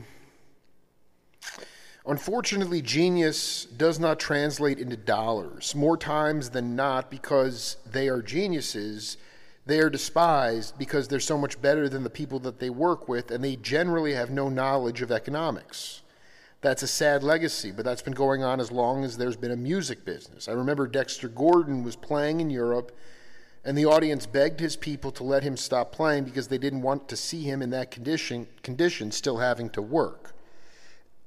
[2.05, 9.17] unfortunately, genius does not translate into dollars more times than not because they are geniuses.
[9.65, 13.31] They are despised because they're so much better than the people that they work with,
[13.31, 16.03] and they generally have no knowledge of economics.
[16.65, 19.57] That's a sad legacy, but that's been going on as long as there's been a
[19.57, 20.49] music business.
[20.49, 22.97] I remember Dexter Gordon was playing in Europe,
[23.67, 27.07] and the audience begged his people to let him stop playing because they didn't want
[27.11, 30.35] to see him in that condition, condition still having to work.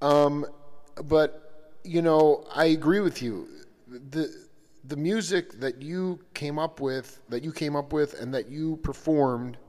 [0.02, 0.44] Um,
[1.04, 3.48] but, you know, I agree with you.
[4.10, 4.34] The,
[4.86, 8.78] the music that you came up with, that you came up with, and that you
[8.78, 9.60] performed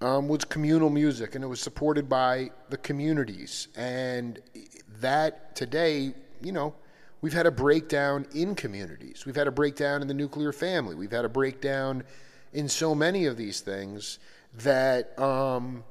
[0.00, 3.68] um, was communal music, and it was supported by the communities.
[3.76, 4.40] And
[5.00, 6.74] that today, you know,
[7.20, 9.24] we've had a breakdown in communities.
[9.24, 10.94] We've had a breakdown in the nuclear family.
[10.94, 12.04] We've had a breakdown
[12.52, 14.18] in so many of these things
[14.58, 15.84] that um,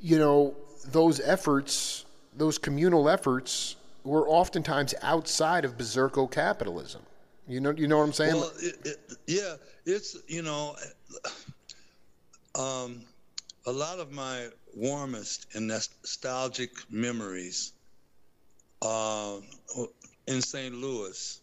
[0.00, 0.54] you know
[0.86, 2.04] those efforts,
[2.36, 7.02] those communal efforts, were oftentimes outside of berserko capitalism.
[7.48, 8.34] You know, you know what I'm saying?
[8.34, 10.74] Well, it, it, yeah, it's you know,
[12.56, 13.02] um,
[13.66, 17.72] a lot of my warmest and nostalgic memories
[18.82, 19.36] uh,
[20.28, 20.74] in St.
[20.74, 21.40] Louis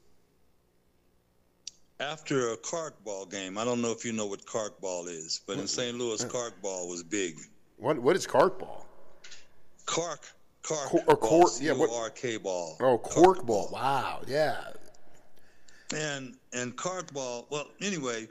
[1.99, 3.57] after a cart ball game.
[3.57, 5.97] I don't know if you know what cart ball is, but in St.
[5.97, 7.35] Louis, cart ball was big.
[7.77, 8.87] What what is cart ball?
[9.85, 10.21] Cork,
[10.61, 12.77] cork, Cor- or ball, cork- yeah, what- C-O-R-K ball.
[12.79, 13.69] Oh, cork ball.
[13.71, 14.21] Wow.
[14.27, 14.61] Yeah.
[15.93, 16.75] and and
[17.13, 17.47] ball.
[17.49, 18.29] Well, anyway,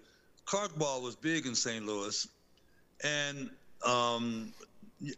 [0.78, 1.84] ball was big in St.
[1.84, 2.26] Louis,
[3.04, 3.50] and
[3.84, 4.52] um,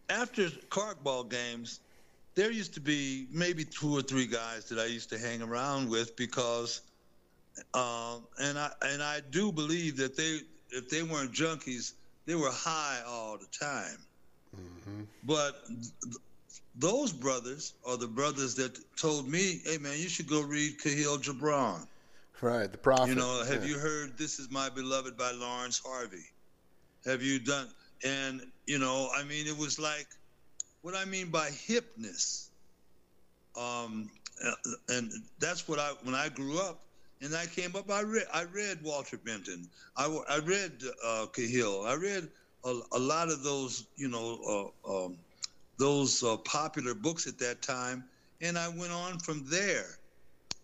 [0.09, 0.49] after
[1.03, 1.81] ball games,
[2.35, 5.89] there used to be maybe two or three guys that I used to hang around
[5.89, 6.83] with because,
[7.75, 11.93] um, and I and I do believe that they if they weren't junkies,
[12.27, 13.99] they were high all the time.
[15.25, 16.17] But th-
[16.77, 21.23] those brothers are the brothers that told me, "Hey man, you should go read Kahlil
[21.23, 21.87] Gibran."
[22.41, 22.71] Right.
[22.71, 23.11] The prophet.
[23.11, 23.71] You know, have yeah.
[23.71, 26.27] you heard "This Is My Beloved" by Laurence Harvey?
[27.07, 27.69] Have you done?
[28.05, 30.07] And you know, I mean, it was like
[30.83, 32.49] what I mean by hipness.
[33.59, 34.11] Um,
[34.45, 34.53] uh,
[34.89, 36.85] and that's what I when I grew up
[37.23, 37.91] and I came up.
[37.91, 39.69] I read I read Walter Benton.
[39.97, 41.85] I, I read uh, Cahill.
[41.87, 42.29] I read
[42.65, 45.19] a, a lot of those you know uh, um,
[45.79, 48.05] those uh, popular books at that time,
[48.41, 49.99] and I went on from there.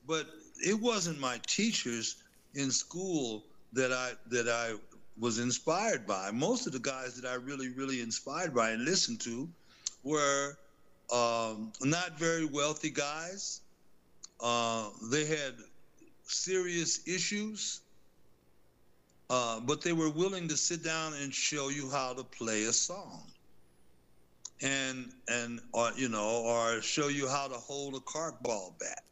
[0.06, 0.26] But
[0.64, 2.16] it wasn't my teachers
[2.54, 4.74] in school that I that I
[5.20, 6.30] was inspired by.
[6.32, 9.48] Most of the guys that I really really inspired by and listened to
[10.02, 10.56] were
[11.12, 13.60] um, not very wealthy guys.
[14.40, 15.54] Uh, they had
[16.24, 17.80] serious issues,
[19.28, 22.72] uh, but they were willing to sit down and show you how to play a
[22.72, 23.22] song,
[24.62, 29.02] and and or you know, or show you how to hold a cart ball bat.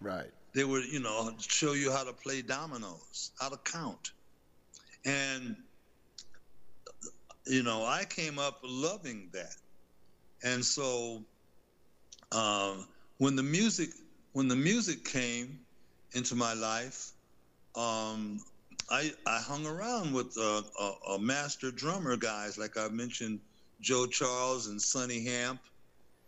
[0.00, 0.30] Right.
[0.52, 4.10] They would, you know, show you how to play dominoes, how to count,
[5.04, 5.56] and
[7.46, 9.56] you know, I came up loving that.
[10.44, 11.24] And so
[12.32, 12.86] um,
[13.18, 13.90] when the music
[14.32, 15.58] when the music came
[16.12, 17.12] into my life,
[17.76, 18.40] um,
[18.90, 23.40] I, I hung around with uh, a, a master drummer guys like I mentioned,
[23.80, 25.60] Joe Charles and Sonny Hamp,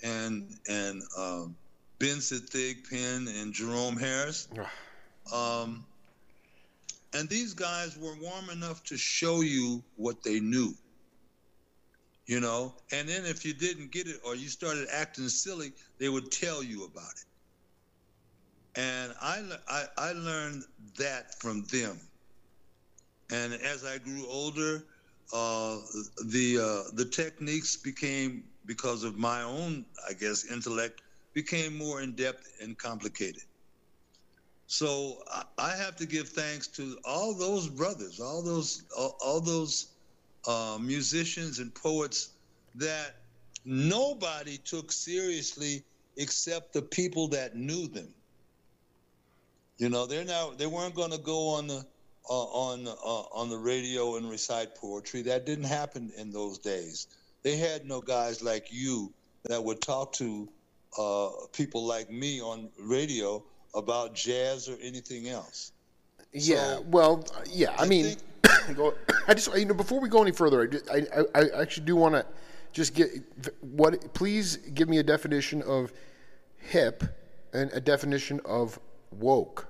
[0.03, 1.57] and and um,
[1.99, 4.49] Benson Thigpen and Jerome Harris.
[5.33, 5.87] Um,
[7.15, 10.75] and these guys were warm enough to show you what they knew
[12.27, 12.75] you know?
[12.93, 16.63] And then if you didn't get it or you started acting silly they would tell
[16.63, 17.13] you about
[18.77, 18.81] it.
[18.81, 20.65] And i i, I learned
[20.99, 22.01] that from them.
[23.31, 24.85] And as i grew older
[25.33, 25.79] uh,
[26.27, 31.01] the uh, the techniques became because of my own i guess intellect
[31.35, 33.43] became more in depth and complicated
[34.73, 35.19] so
[35.59, 39.89] I, have to give thanks to all those brothers all those all, all those
[40.49, 42.31] uh, musicians and poets
[42.77, 43.17] that
[43.67, 45.85] nobody took seriously
[46.17, 48.09] except the people that knew them.
[49.77, 51.85] You know, they're now they weren't going to go on the
[52.31, 55.21] uh, on uh, on the radio and recite poetry.
[55.21, 57.09] That didn't happen in those days.
[57.43, 59.13] They had no guys like you
[59.45, 60.49] that would talk to
[60.99, 65.73] uh, people like me on radio about jazz or anything else.
[66.33, 66.77] Yeah.
[66.77, 67.75] So, well, yeah.
[67.79, 68.79] I, I mean, think-
[69.29, 71.87] I just you know before we go any further, I just, I, I, I actually
[71.87, 72.27] do want to
[72.73, 73.11] just get
[73.61, 74.15] what.
[74.15, 75.93] Please give me a definition of
[76.59, 77.05] hip
[77.53, 78.79] and a definition of
[79.11, 79.67] woke.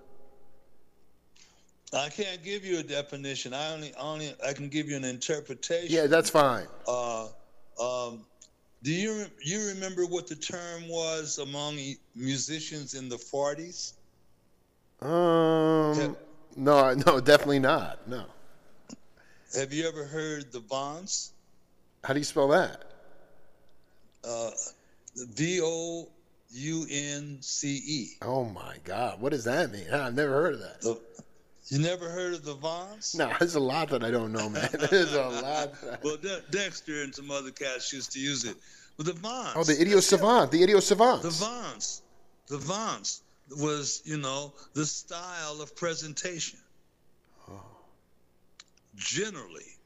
[1.94, 3.52] I can't give you a definition.
[3.52, 5.94] I only only I can give you an interpretation.
[5.94, 6.66] Yeah, that's fine.
[6.86, 7.26] Uh,
[7.80, 8.24] um,
[8.82, 11.78] do you you remember what the term was among
[12.16, 13.92] musicians in the 40s?
[15.00, 16.16] Um,
[16.56, 18.06] no, no, definitely not.
[18.08, 18.24] No.
[19.54, 21.32] Have you ever heard the Vance?
[22.04, 22.84] How do you spell that?
[24.24, 24.50] Uh,
[25.16, 26.08] V O
[26.52, 28.08] U N C E.
[28.22, 29.88] Oh my God, what does that mean?
[29.92, 30.80] I've never heard of that.
[30.80, 31.00] The-
[31.68, 33.14] You never heard of the Vons?
[33.14, 34.68] No, there's a lot that I don't know, man.
[34.90, 35.80] There's a lot.
[35.82, 38.56] that- Well, De- Dexter and some other cats used to use it.
[38.96, 39.52] But the Vance.
[39.56, 40.50] Oh, the idiot savant.
[40.50, 41.22] The idiot savant.
[41.22, 42.02] The Vance.
[42.48, 43.22] The Vance
[43.58, 46.58] was, you know, the style of presentation.
[47.48, 47.60] Oh.
[48.96, 49.76] Generally,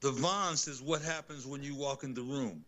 [0.00, 2.64] the Vance is what happens when you walk in the room.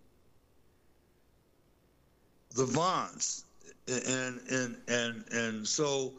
[2.55, 3.45] The Vance.
[3.89, 6.13] And and and and so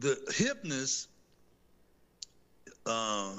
[0.00, 1.06] the hipness,
[2.86, 3.34] uh,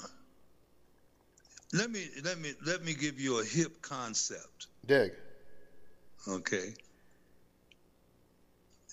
[1.73, 4.67] let me let me let me give you a hip concept.
[4.85, 5.11] Dig.
[6.27, 6.73] Okay.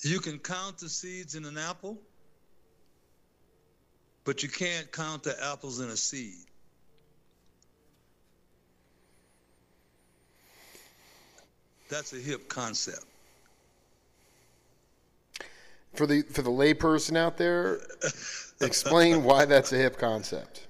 [0.02, 1.98] You can count the seeds in an apple,
[4.24, 6.46] but you can't count the apples in a seed.
[11.88, 13.04] That's a hip concept.
[15.94, 17.80] For the for the layperson out there,
[18.60, 20.68] explain why that's a hip concept.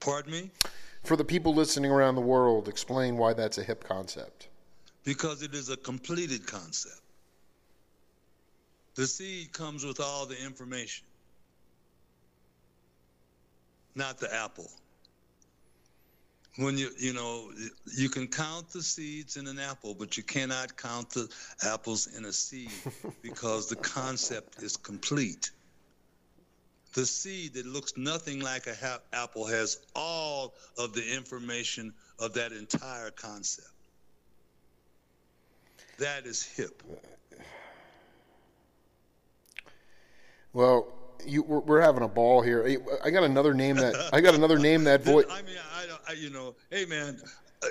[0.00, 0.50] Pardon me?
[1.06, 4.48] For the people listening around the world, explain why that's a hip concept.
[5.04, 7.00] Because it is a completed concept.
[8.96, 11.06] The seed comes with all the information,
[13.94, 14.68] not the apple.
[16.56, 17.52] When you you know
[17.96, 21.28] you can count the seeds in an apple, but you cannot count the
[21.62, 22.72] apples in a seed
[23.22, 25.52] because the concept is complete.
[26.96, 32.32] The seed that looks nothing like a ha- apple has all of the information of
[32.32, 33.68] that entire concept.
[35.98, 36.82] That is hip.
[40.54, 40.86] Well,
[41.26, 42.66] you we're, we're having a ball here.
[43.04, 45.26] I got another name that I got another name that voice.
[45.30, 47.20] I mean, I, don't, I you know, hey man,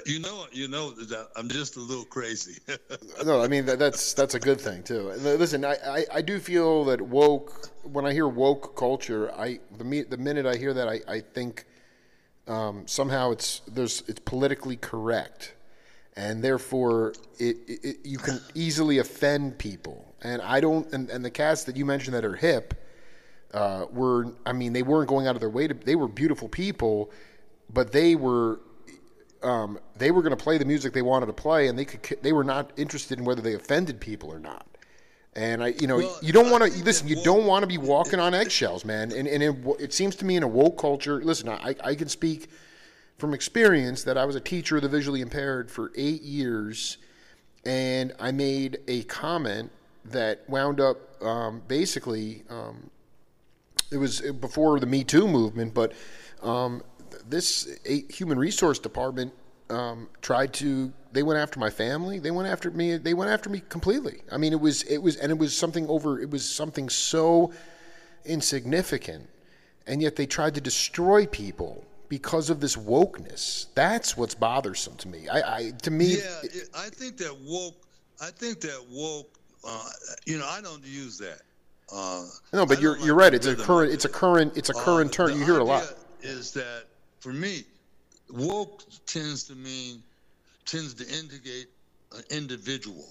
[0.05, 0.93] you know, you know
[1.35, 2.59] I'm just a little crazy.
[3.25, 5.11] no, I mean that, that's that's a good thing too.
[5.17, 7.69] Listen, I, I, I do feel that woke.
[7.83, 11.21] When I hear woke culture, I the me, the minute I hear that, I I
[11.21, 11.65] think
[12.47, 15.53] um, somehow it's there's it's politically correct,
[16.15, 20.13] and therefore it, it you can easily offend people.
[20.21, 20.91] And I don't.
[20.91, 22.73] And, and the cats that you mentioned that are hip.
[23.53, 26.49] Uh, were I mean they weren't going out of their way to they were beautiful
[26.49, 27.09] people,
[27.71, 28.59] but they were
[29.45, 32.21] um, they were going to play the music they wanted to play, and they could
[32.21, 34.65] they were not interested in whether they offended people or not.
[35.35, 37.07] And I, you know, Well, you don't want to listen.
[37.07, 39.11] You don't want to be walking on eggshells, man.
[39.11, 41.21] And and it, it seems to me in a woke culture.
[41.21, 42.49] Listen, I I can speak
[43.17, 46.97] from experience that I was a teacher of the visually impaired for eight years,
[47.65, 49.71] and I made a comment
[50.05, 52.89] that wound up um, basically um,
[53.91, 55.93] it was before the Me Too movement, but
[56.41, 56.83] um,
[57.27, 57.67] this
[58.09, 59.33] human resource department
[59.69, 60.91] um, tried to.
[61.11, 62.19] They went after my family.
[62.19, 62.97] They went after me.
[62.97, 64.21] They went after me completely.
[64.31, 66.19] I mean, it was it was and it was something over.
[66.19, 67.53] It was something so
[68.25, 69.29] insignificant,
[69.87, 73.67] and yet they tried to destroy people because of this wokeness.
[73.75, 75.27] That's what's bothersome to me.
[75.29, 77.75] I, I to me, yeah, it, I think that woke.
[78.21, 79.29] I think that woke.
[79.67, 79.83] Uh,
[80.25, 81.41] you know, I don't use that.
[81.91, 83.33] Uh, no, but I you're like you're right.
[83.33, 83.91] It's a current.
[83.91, 84.55] It's a current.
[84.57, 85.31] It's a Uh, current term.
[85.31, 85.91] You hear it a lot.
[86.21, 86.85] Is that
[87.25, 87.63] for me,
[88.29, 90.03] woke tends to mean
[90.63, 91.65] tends to indicate
[92.15, 93.07] an individual.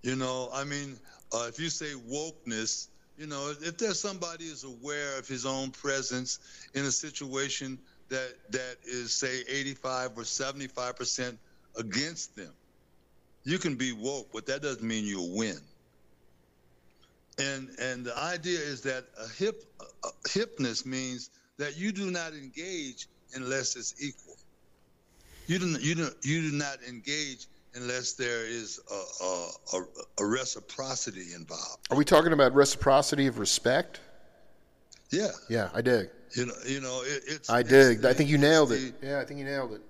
[0.00, 0.96] You know, I mean,
[1.30, 2.88] uh, if you say wokeness,
[3.18, 6.38] you know, if there's somebody is aware of his own presence
[6.72, 7.78] in a situation
[8.08, 11.38] that that is say 85 or 75 percent
[11.76, 12.52] against them,
[13.44, 15.60] you can be woke, but that doesn't mean you'll win.
[17.38, 19.62] And and the idea is that a hip
[20.02, 21.28] a hipness means
[21.60, 24.34] that you do not engage unless it's equal.
[25.46, 29.84] You do not, you do you do not engage unless there is a, a, a,
[30.20, 31.86] a reciprocity involved.
[31.90, 34.00] Are we talking about reciprocity of respect?
[35.10, 36.08] Yeah, Yeah, I dig.
[36.34, 37.50] you know you know it, it's.
[37.50, 38.00] I dig.
[38.00, 38.94] the- I think you it's nailed the- it.
[39.02, 39.82] Yeah, I think you nailed it.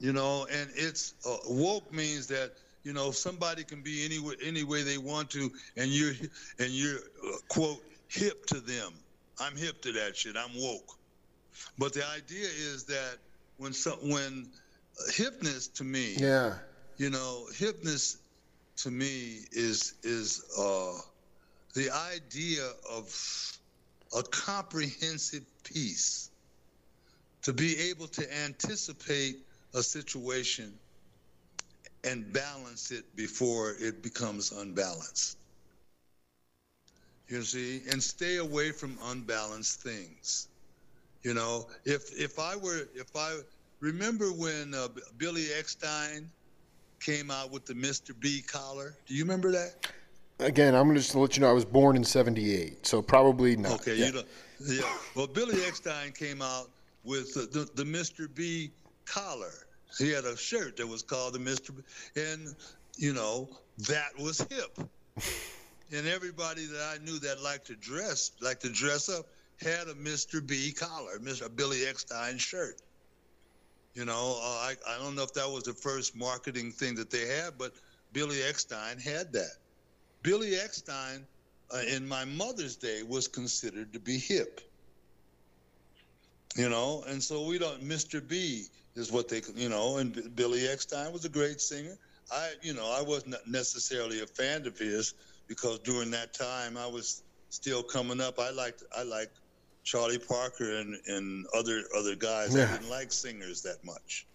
[0.00, 2.52] you know and it's uh, woke means that
[2.84, 6.14] you know somebody can be any way, any way they want to and you're
[6.58, 8.92] and you're uh, quote hip to them
[9.40, 10.92] i'm hip to that shit i'm woke
[11.78, 13.18] but the idea is that
[13.56, 14.50] when some when
[15.00, 16.54] uh, hipness to me Yeah.
[16.96, 18.16] you know hipness
[18.78, 20.92] to me is is uh
[21.74, 23.12] the idea of
[24.16, 26.30] a comprehensive piece
[27.42, 29.36] to be able to anticipate
[29.74, 30.78] a situation
[32.04, 35.36] and balance it before it becomes unbalanced.
[37.28, 40.48] You see, and stay away from unbalanced things.
[41.22, 43.38] You know, if if I were if I
[43.80, 46.26] remember when uh, Billy Eckstine
[47.00, 48.18] came out with the Mr.
[48.18, 48.94] B collar.
[49.06, 49.88] Do you remember that?
[50.38, 53.72] Again, I'm just to let you know I was born in '78, so probably not.
[53.80, 54.06] Okay, Yeah.
[54.06, 54.22] you know,
[54.66, 54.96] yeah.
[55.14, 56.70] Well, Billy Eckstine came out
[57.04, 58.32] with the, the, the Mr.
[58.34, 58.70] B
[59.06, 59.52] collar.
[59.98, 61.74] He had a shirt that was called the Mr.
[61.76, 61.82] B,
[62.20, 62.54] and
[62.96, 63.48] you know
[63.88, 64.78] that was hip.
[65.92, 69.26] and everybody that I knew that liked to dress, liked to dress up,
[69.60, 70.44] had a Mr.
[70.44, 71.54] B collar, Mr.
[71.54, 72.80] Billy Eckstine shirt.
[73.94, 77.10] You know, uh, I I don't know if that was the first marketing thing that
[77.10, 77.72] they had, but
[78.12, 79.52] Billy Eckstine had that.
[80.22, 81.22] Billy Eckstine
[81.72, 84.60] uh, in my mother's day was considered to be hip.
[86.56, 87.82] You know, and so we don't.
[87.82, 88.26] Mr.
[88.26, 88.66] B
[88.96, 91.96] is what they, you know, and Billy Eckstine was a great singer.
[92.32, 95.14] I, you know, I wasn't necessarily a fan of his
[95.46, 98.38] because during that time I was still coming up.
[98.38, 99.38] I liked, I liked
[99.84, 102.54] Charlie Parker and, and other other guys.
[102.54, 102.64] Yeah.
[102.64, 104.26] I didn't like singers that much,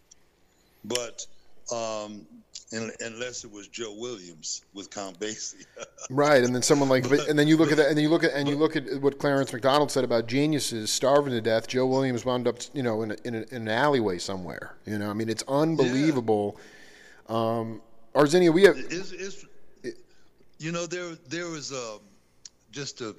[0.85, 1.25] but
[1.71, 2.25] um,
[2.71, 5.65] and, unless it was Joe Williams with Count Basie.
[6.11, 8.09] Right, and then someone like, but, and then you look at that, and then you
[8.09, 11.67] look at, and you look at what Clarence McDonald said about geniuses starving to death.
[11.67, 14.75] Joe Williams wound up, you know, in, a, in, a, in an alleyway somewhere.
[14.87, 16.57] You know, I mean, it's unbelievable.
[17.27, 17.83] Um,
[18.15, 19.45] Arzinia, we have, It's, it's,
[20.59, 21.99] you know, there there was um,
[22.71, 23.15] just to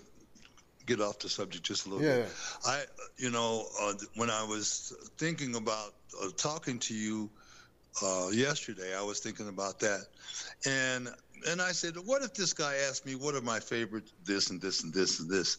[0.86, 2.16] get off the subject just a little Yeah.
[2.24, 2.32] bit.
[2.66, 2.84] I,
[3.18, 7.30] you know, uh, when I was thinking about uh, talking to you
[8.02, 10.06] uh, yesterday, I was thinking about that,
[10.66, 11.08] and
[11.48, 14.60] and I said, what if this guy asked me what are my favorite this and
[14.60, 15.56] this and this and this,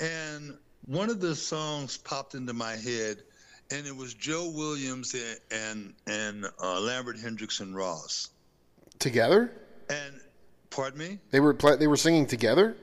[0.00, 3.18] and one of the songs popped into my head,
[3.70, 8.28] and it was Joe Williams and and, and uh, Lambert Hendricks and Ross.
[8.98, 9.52] together.
[9.90, 10.20] And
[10.72, 11.18] pardon me?
[11.30, 12.76] They were they were singing together.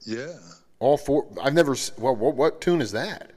[0.00, 0.36] Yeah.
[0.80, 1.26] All four.
[1.42, 1.76] I've never.
[1.98, 3.30] Well, what, what tune is that?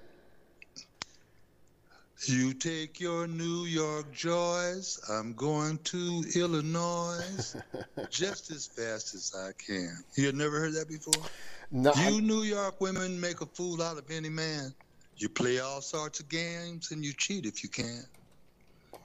[2.25, 4.99] You take your New York joys.
[5.07, 7.55] I'm going to Illinois
[8.09, 10.03] just as fast as I can.
[10.15, 11.23] You had never heard that before?
[11.69, 14.73] No, You New York women make a fool out of any man.
[15.17, 18.03] You play all sorts of games and you cheat if you can.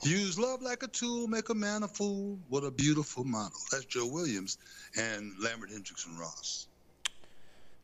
[0.05, 2.39] Use love like a tool, make a man a fool.
[2.49, 3.59] What a beautiful model.
[3.71, 4.59] That's Joe Williams
[4.99, 6.67] and Lambert Hendricks and Ross.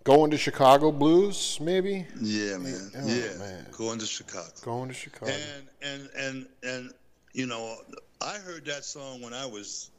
[0.02, 2.06] going to Chicago Blues, maybe.
[2.20, 2.90] Yeah, man.
[2.96, 3.38] Oh, yeah.
[3.38, 3.66] man.
[3.70, 4.50] Going to Chicago.
[4.62, 5.32] Going to Chicago.
[5.32, 6.94] And and and and
[7.34, 7.76] you know,
[8.20, 9.90] I heard that song when I was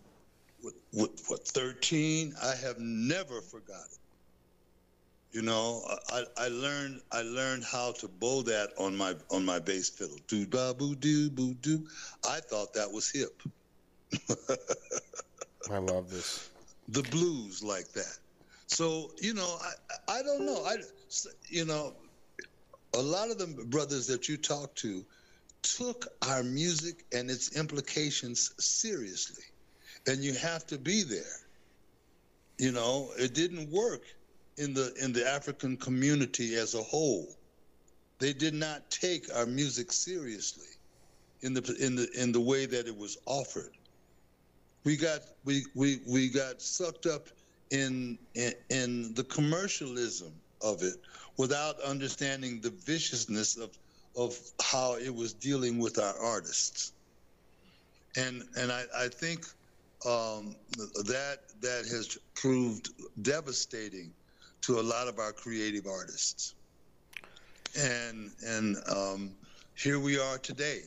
[0.61, 2.33] what, what, what 13.
[2.43, 3.98] I have never forgot it.
[5.31, 9.59] You know, I, I learned I learned how to bow that on my on my
[9.59, 10.17] bass fiddle.
[10.27, 11.85] Do ba boo do boo do.
[12.27, 13.41] I thought that was hip.
[15.71, 16.49] I love this.
[16.87, 18.17] the blues like that.
[18.67, 20.63] So you know, I I don't know.
[20.65, 20.77] I
[21.49, 21.95] you know,
[22.95, 25.05] a lot of the brothers that you talk to
[25.63, 29.43] took our music and its implications seriously,
[30.07, 31.37] and you have to be there.
[32.59, 34.01] You know, it didn't work
[34.59, 37.27] in the in the African community as a whole.
[38.19, 40.67] They did not take our music seriously
[41.41, 43.71] in the in the in the way that it was offered
[44.83, 47.27] we got we we we got sucked up
[47.71, 50.31] in, in in the commercialism
[50.61, 50.95] of it
[51.37, 53.77] without understanding the viciousness of
[54.17, 56.93] of how it was dealing with our artists
[58.17, 59.45] and and i i think
[60.05, 60.55] um,
[61.07, 62.89] that that has proved
[63.21, 64.11] devastating
[64.61, 66.55] to a lot of our creative artists
[67.77, 69.35] and and um,
[69.75, 70.81] here we are today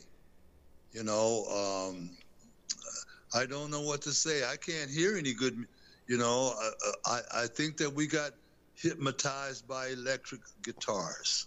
[0.92, 2.10] you know um,
[3.34, 4.44] I don't know what to say.
[4.44, 5.56] I can't hear any good.
[6.08, 6.54] You know,
[7.06, 8.32] I, I, I think that we got
[8.74, 11.46] hypnotized by electric guitars.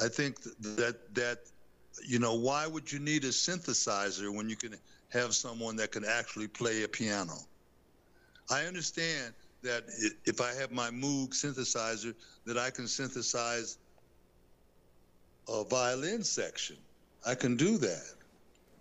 [0.00, 1.38] I think that that
[2.06, 4.74] you know why would you need a synthesizer when you can
[5.10, 7.34] have someone that can actually play a piano?
[8.50, 9.84] I understand that
[10.24, 12.14] if I have my Moog synthesizer,
[12.46, 13.78] that I can synthesize
[15.48, 16.76] a violin section.
[17.26, 18.14] I can do that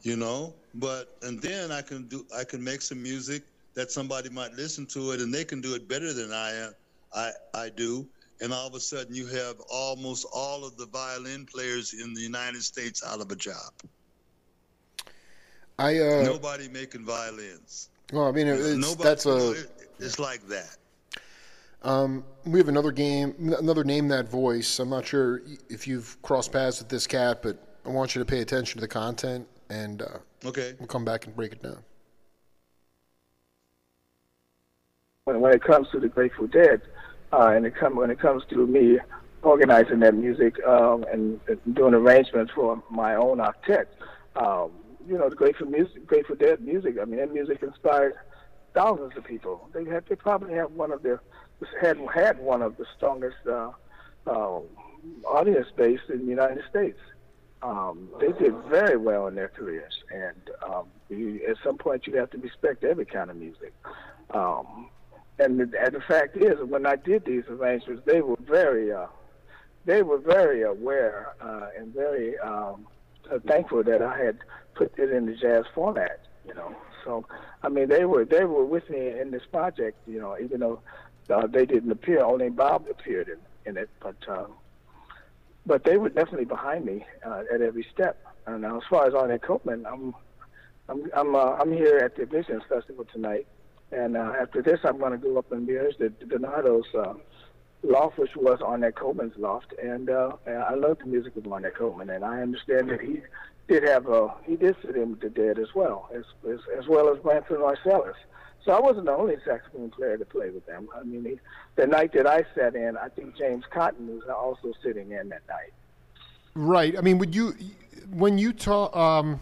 [0.01, 4.29] you know but and then i can do i can make some music that somebody
[4.29, 6.73] might listen to it and they can do it better than i am
[7.13, 8.07] i i do
[8.41, 12.21] and all of a sudden you have almost all of the violin players in the
[12.21, 13.73] united states out of a job
[15.77, 19.53] I uh, nobody making violins well, I mean, it's, nobody that's a.
[19.99, 20.77] it- it's like that
[21.81, 24.79] Um, we have another game, another name that voice.
[24.79, 28.25] I'm not sure if you've crossed paths with this cat, but I want you to
[28.25, 31.81] pay attention to the content, and uh, okay we'll come back and break it down.
[35.25, 36.81] when, when it comes to the Grateful Dead,
[37.31, 38.99] uh, and it come when it comes to me
[39.43, 43.85] organizing that music um, and, and doing arrangements for my own octet,
[44.35, 44.71] um,
[45.07, 46.95] you know, the Grateful music, Grateful Dead music.
[47.01, 48.15] I mean, that music inspired
[48.73, 49.69] thousands of people.
[49.73, 51.21] They had they probably have one of their
[51.81, 53.71] had had one of the strongest uh,
[54.27, 54.59] uh,
[55.25, 56.99] audience base in the United States.
[57.61, 62.15] Um, they did very well in their careers, and um, you, at some point you
[62.15, 63.73] have to respect every kind of music.
[64.33, 64.89] Um,
[65.39, 69.07] and the, and the fact is, when I did these arrangements, they were very, uh,
[69.85, 72.87] they were very aware uh, and very um,
[73.47, 74.37] thankful that I had
[74.75, 76.21] put it in the jazz format.
[76.45, 76.75] You know,
[77.63, 79.97] I mean, they were they were with me in this project.
[80.07, 80.79] You know, even though
[81.29, 82.23] uh, they didn't appear.
[82.23, 84.45] Only Bob appeared in, in it, but uh,
[85.65, 88.17] but they were definitely behind me uh, at every step.
[88.45, 90.15] And now, as far as Ornette Coleman, I'm
[90.87, 93.47] I'm I'm uh, I'm here at the Visions Festival tonight,
[93.91, 96.87] and uh, after this, I'm going to go up and visit the Donato's
[97.83, 101.75] uh, loft, which was Ornette Coleman's loft, and uh, I love the music of Ornette
[101.75, 103.21] Coleman, and I understand that he
[103.67, 106.87] did have a he did sit in with the Dead as well, as as, as
[106.87, 108.15] well as Branford Marsalis.
[108.65, 110.89] So I wasn't the only saxophone player to play with them.
[110.93, 111.39] I mean, he,
[111.75, 115.41] the night that I sat in, I think James Cotton was also sitting in that
[115.47, 115.73] night.
[116.55, 116.97] Right.
[116.97, 117.55] I mean, would you
[118.11, 118.95] when you talk?
[118.95, 119.39] Um,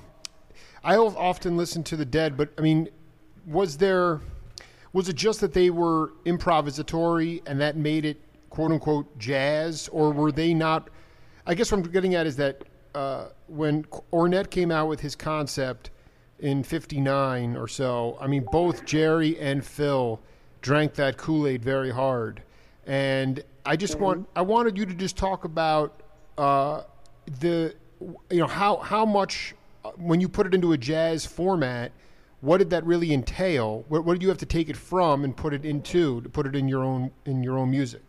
[0.84, 2.90] I often listen to the Dead, but I mean,
[3.46, 4.22] was there
[4.94, 8.18] was it just that they were improvisatory and that made it
[8.58, 10.89] quote unquote jazz, or were they not?
[11.45, 12.64] I guess what I'm getting at is that
[12.95, 15.91] uh, when Ornette came out with his concept
[16.39, 20.20] in 59 or so, I mean, both Jerry and Phil
[20.62, 22.41] drank that Kool Aid very hard.
[22.88, 24.03] And I just mm-hmm.
[24.03, 26.01] want, I wanted you to just talk about
[26.39, 26.82] uh,
[27.39, 27.76] the,
[28.32, 29.53] you know, how, how much,
[29.86, 31.91] uh, when you put it into a jazz format,
[32.41, 33.86] what did that really entail?
[33.88, 36.47] What, what did you have to take it from and put it into to put
[36.47, 38.01] it in your own in your own music?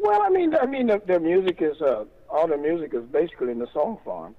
[0.00, 3.50] Well, I mean, I mean, the, their music is uh, all their music is basically
[3.50, 4.34] in the song form.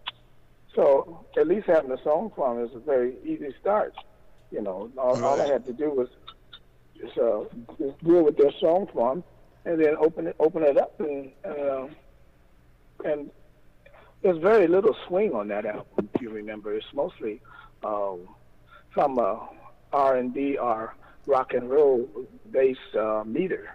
[0.76, 3.94] So at least having a song form is a very easy start.
[4.52, 5.24] You know, all, right.
[5.24, 6.08] all I had to do was
[7.00, 7.42] just, uh,
[7.78, 9.24] just deal with their song form,
[9.66, 11.88] and then open it open it up, and uh,
[13.04, 13.30] and
[14.22, 16.10] there's very little swing on that album.
[16.16, 17.42] If you remember, it's mostly
[17.84, 18.28] um,
[18.92, 20.96] from R and B or
[21.26, 22.10] rock and roll
[22.52, 23.70] based uh, meter.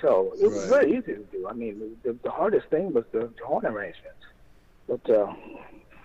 [0.00, 0.80] So it was right.
[0.80, 1.48] very easy to do.
[1.48, 4.24] I mean, the, the hardest thing was the, the horn arrangements,
[4.88, 5.32] but uh,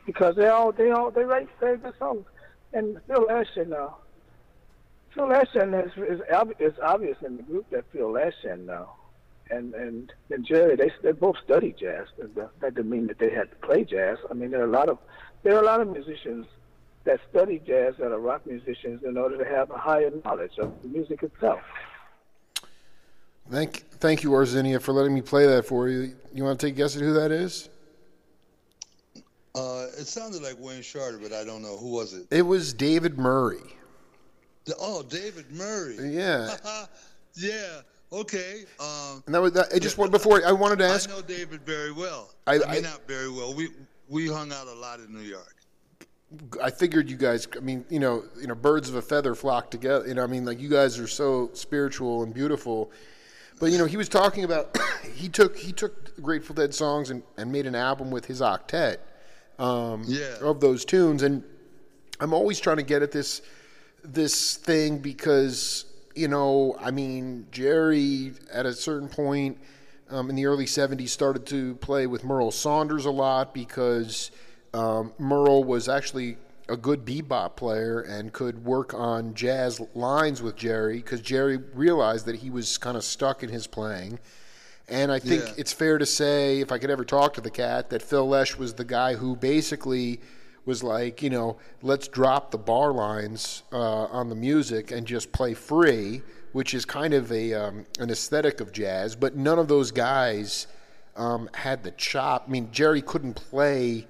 [0.06, 2.26] because they all they all they write very good songs.
[2.74, 3.90] And Phil Lesh uh,
[5.14, 6.22] Phil Lesh is is,
[6.60, 8.86] is obvious in the group that Phil Lesh and uh,
[9.50, 12.08] and and and Jerry they they both study jazz.
[12.36, 14.18] That didn't mean that they had to play jazz.
[14.30, 15.00] I mean there are a lot of
[15.44, 16.46] there are a lot of musicians
[17.06, 20.72] that study jazz that are rock musicians in order to have a higher knowledge of
[20.82, 21.62] the music itself.
[23.52, 26.16] Thank, thank you, Arzinia, for letting me play that for you.
[26.34, 27.70] You want to take a guess at who that is?
[29.56, 32.28] Uh, it sounded like Wayne Shorter, but I don't know who was it.
[32.30, 33.58] It was David Murray.
[34.66, 35.98] The, oh, David Murray.
[36.00, 36.56] Yeah.
[37.36, 37.82] yeah.
[38.12, 38.66] Okay.
[38.80, 39.68] Um, and that was that.
[39.74, 41.10] I just want before I wanted to ask.
[41.10, 42.30] I know David very well.
[42.46, 43.54] I, I mean, not very well.
[43.54, 43.70] We
[44.08, 45.56] we hung out a lot in New York.
[46.62, 47.48] I figured you guys.
[47.56, 50.08] I mean, you know, you know, birds of a feather flock together.
[50.08, 52.92] You know, I mean, like you guys are so spiritual and beautiful.
[53.60, 54.78] But you know, he was talking about
[55.14, 58.98] he took he took Grateful Dead songs and, and made an album with his octet
[59.58, 60.38] um, yeah.
[60.42, 61.24] of those tunes.
[61.24, 61.44] And
[62.20, 63.42] I'm always trying to get at this
[64.04, 65.86] this thing because
[66.16, 69.58] you know, I mean, Jerry at a certain point
[70.10, 74.32] um, in the early '70s started to play with Merl Saunders a lot because
[74.74, 76.38] um, Merl was actually
[76.70, 82.26] a good bebop player and could work on jazz lines with Jerry because Jerry realized
[82.26, 84.20] that he was kind of stuck in his playing
[84.90, 85.54] and I think yeah.
[85.58, 88.58] it's fair to say, if I could ever talk to the cat, that Phil Lesh
[88.58, 90.20] was the guy who basically
[90.66, 95.32] was like, you know, let's drop the bar lines uh, on the music and just
[95.32, 96.22] play free,
[96.54, 99.16] which is kind of a um, an aesthetic of jazz.
[99.16, 100.68] But none of those guys
[101.16, 102.46] um, had the chop.
[102.48, 104.08] I mean, Jerry couldn't play.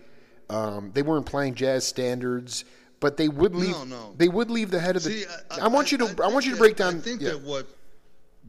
[0.50, 2.66] Um, they weren't playing jazz standards,
[3.00, 3.72] but they would leave.
[3.72, 4.14] No, no.
[4.18, 5.12] They would leave the head of the.
[5.12, 6.06] See, I, I, want you to.
[6.24, 6.98] I, I want you to break down.
[6.98, 7.30] I think yeah.
[7.30, 7.68] that what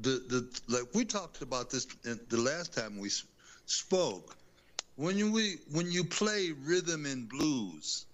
[0.00, 3.10] the the like we talked about this the last time we
[3.66, 4.36] spoke.
[4.96, 8.06] When you we when you play rhythm and blues,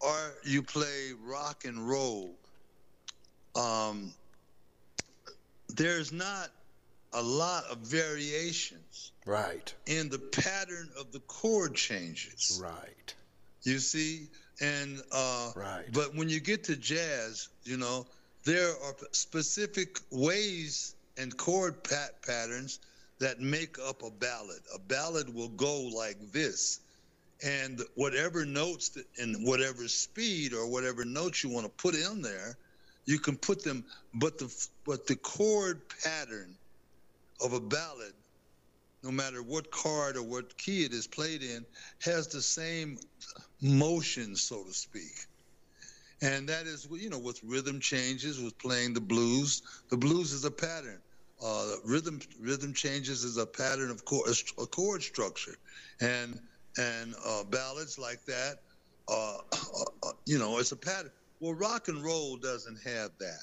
[0.00, 2.34] or you play rock and roll,
[3.54, 4.12] um,
[5.68, 6.50] there's not
[7.16, 9.12] a lot of variations.
[9.24, 9.74] Right.
[9.86, 12.60] In the pattern of the chord changes.
[12.62, 13.14] Right.
[13.62, 14.28] You see,
[14.60, 15.86] and uh, right.
[15.92, 18.06] But when you get to jazz, you know,
[18.44, 22.78] there are specific ways and chord pat patterns
[23.18, 24.60] that make up a ballad.
[24.74, 26.80] A ballad will go like this.
[27.44, 32.22] And whatever notes that, and whatever speed or whatever notes you want to put in
[32.22, 32.56] there,
[33.06, 33.84] you can put them.
[34.14, 36.56] But the but the chord pattern
[37.42, 38.14] of a ballad,
[39.02, 41.66] no matter what chord or what key it is played in,
[42.02, 42.98] has the same
[43.62, 45.12] motion, so to speak.
[46.22, 50.44] And that is, you know, with rhythm changes, with playing the blues, the blues is
[50.44, 51.02] a pattern.
[51.42, 55.54] Uh, rhythm rhythm changes is a pattern of chord, a chord structure,
[56.00, 56.40] and
[56.78, 58.56] and uh, ballads like that,
[59.08, 61.12] uh, uh, uh, you know, it's a pattern.
[61.40, 63.40] Well, rock and roll doesn't have that.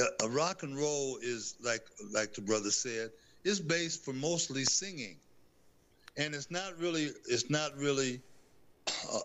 [0.00, 3.10] Uh, rock and roll is like like the brother said,
[3.44, 5.18] is based for mostly singing,
[6.16, 8.20] and it's not really it's not really,
[9.12, 9.18] uh,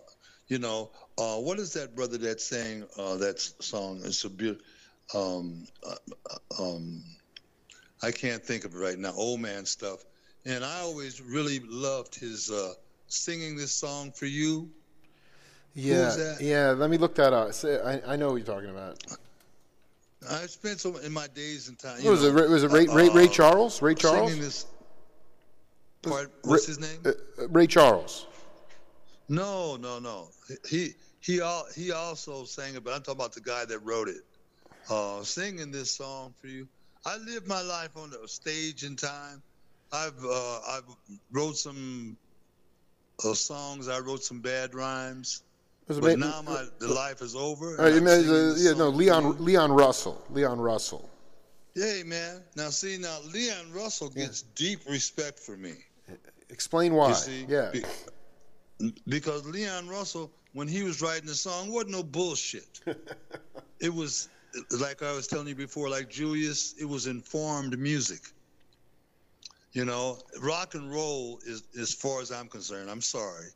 [0.48, 4.00] you know, uh, what is that brother that sang uh, that song?
[4.04, 4.64] It's a beautiful.
[5.14, 7.02] Um, uh, um,
[8.02, 9.12] I can't think of it right now.
[9.12, 10.04] Old man stuff,
[10.44, 12.74] and I always really loved his uh,
[13.06, 14.68] singing this song for you.
[15.74, 16.70] Yeah, yeah.
[16.70, 17.52] Let me look that up.
[17.64, 19.02] I, I know what you're talking about.
[20.28, 22.02] I spent some in my days and time.
[22.02, 22.32] What was it?
[22.32, 23.80] Ray- Was it Ray, Ray, Ray Charles?
[23.82, 24.28] Ray Charles?
[24.30, 24.66] Singing this.
[26.02, 27.00] Part, what's his name?
[27.04, 27.10] Uh,
[27.40, 28.26] uh, Ray Charles.
[29.28, 30.28] No, no, no.
[30.68, 30.90] He
[31.20, 34.22] he all he also sang it, but I'm talking about the guy that wrote it.
[34.90, 36.66] Uh, singing this song for you.
[37.04, 39.42] I lived my life on the stage in time.
[39.92, 40.84] I've uh, I've
[41.32, 42.16] wrote some
[43.24, 43.88] uh, songs.
[43.88, 45.42] I wrote some bad rhymes.
[45.88, 47.80] But now my the life is over.
[47.80, 49.42] Uh, and you I'm meant, singing uh, yeah, no, Leon.
[49.42, 50.22] Leon Russell.
[50.30, 51.08] Leon Russell.
[51.74, 55.74] Hey man, now see now Leon Russell gets deep respect for me.
[56.50, 57.12] Explain why.
[57.12, 57.70] See, yeah.
[57.72, 57.84] Be-
[59.08, 62.80] because Leon Russell, when he was writing the song, wasn't no bullshit.
[63.80, 64.28] it was
[64.70, 68.20] like I was telling you before, like Julius, it was informed music.
[69.72, 73.46] You know, rock and roll is, as far as I'm concerned, I'm sorry,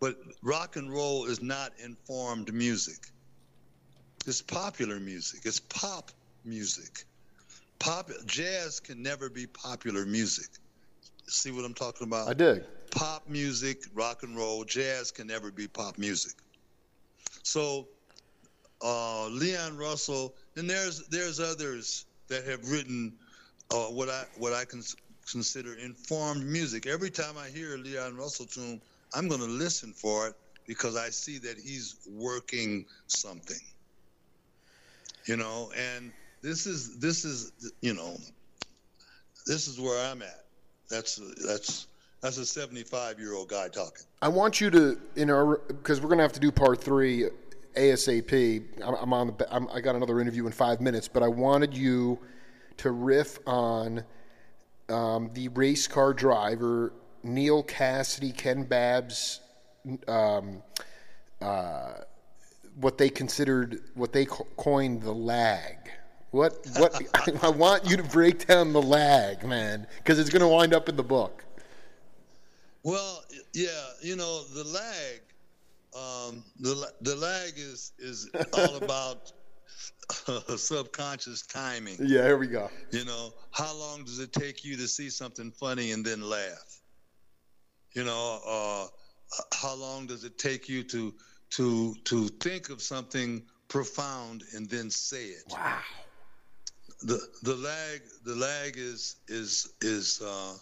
[0.00, 3.08] but rock and roll is not informed music.
[4.26, 5.40] It's popular music.
[5.44, 6.10] It's pop
[6.44, 7.04] music.
[7.78, 10.48] Pop jazz can never be popular music.
[11.26, 12.28] See what I'm talking about?
[12.28, 12.64] I dig.
[12.90, 16.32] pop music, rock and roll, jazz can never be pop music.
[17.42, 17.88] So,
[18.82, 23.14] uh, Leon Russell, and there's there's others that have written
[23.70, 24.96] uh, what I what I cons-
[25.30, 26.86] consider informed music.
[26.86, 28.80] Every time I hear a Leon Russell tune,
[29.14, 30.34] I'm going to listen for it
[30.66, 33.60] because I see that he's working something.
[35.26, 38.16] You know, and this is this is you know
[39.46, 40.44] this is where I'm at.
[40.88, 41.86] That's that's
[42.20, 44.04] that's a 75 year old guy talking.
[44.20, 47.28] I want you to, in our, because we're going to have to do part three
[47.76, 48.64] ASAP.
[48.82, 51.76] I'm, I'm on the, I'm, I got another interview in five minutes, but I wanted
[51.76, 52.18] you
[52.78, 54.02] to riff on
[54.88, 56.92] um, the race car driver
[57.22, 59.40] Neal Cassady, Ken Babbs,
[60.06, 60.62] um,
[61.40, 61.92] uh,
[62.76, 65.76] what they considered, what they co- coined the lag.
[66.30, 66.94] What what
[67.42, 70.88] I want you to break down the lag, man, because it's going to wind up
[70.88, 71.44] in the book.
[72.82, 73.68] Well, yeah,
[74.02, 75.20] you know the lag.
[75.96, 79.32] Um, the the lag is is all about
[80.56, 81.96] subconscious timing.
[82.00, 82.70] Yeah, here we go.
[82.90, 86.77] You know, how long does it take you to see something funny and then laugh?
[87.94, 88.86] You know, uh,
[89.52, 91.14] how long does it take you to
[91.50, 95.44] to to think of something profound and then say it?
[95.50, 95.80] Wow.
[97.02, 100.54] the the lag the lag is is is uh,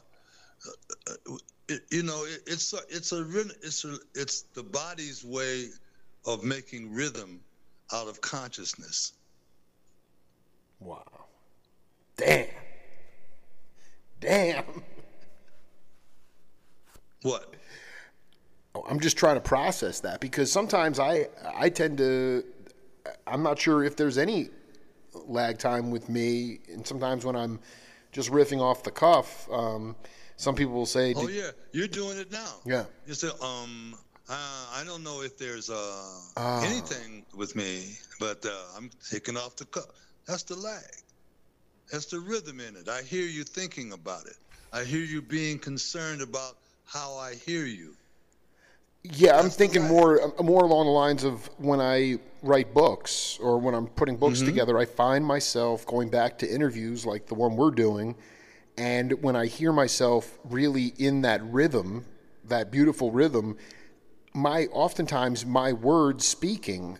[1.08, 1.36] uh,
[1.68, 3.24] it, you know it, it's a, it's a
[3.62, 5.68] it's a, it's the body's way
[6.26, 7.40] of making rhythm
[7.92, 9.12] out of consciousness.
[10.80, 11.04] Wow.
[12.16, 12.48] Damn.
[14.20, 14.64] Damn.
[17.26, 17.54] What?
[18.76, 22.44] Oh, I'm just trying to process that because sometimes I I tend to
[23.26, 24.50] I'm not sure if there's any
[25.14, 27.58] lag time with me, and sometimes when I'm
[28.12, 29.96] just riffing off the cuff, um,
[30.36, 32.54] some people will say, Oh yeah, you're doing it now.
[32.64, 33.96] yeah, You say, um,
[34.28, 36.62] uh, I don't know if there's uh, Ah.
[36.64, 39.86] anything with me, but uh, I'm taking off the cuff.
[40.26, 40.82] That's the lag.
[41.90, 42.88] That's the rhythm in it.
[42.88, 44.36] I hear you thinking about it.
[44.72, 46.56] I hear you being concerned about
[46.86, 47.94] how I hear you.
[49.02, 53.74] Yeah, I'm thinking more more along the lines of when I write books or when
[53.74, 54.46] I'm putting books mm-hmm.
[54.46, 58.16] together, I find myself going back to interviews like the one we're doing,
[58.76, 62.04] and when I hear myself really in that rhythm,
[62.44, 63.56] that beautiful rhythm,
[64.34, 66.98] my oftentimes my words speaking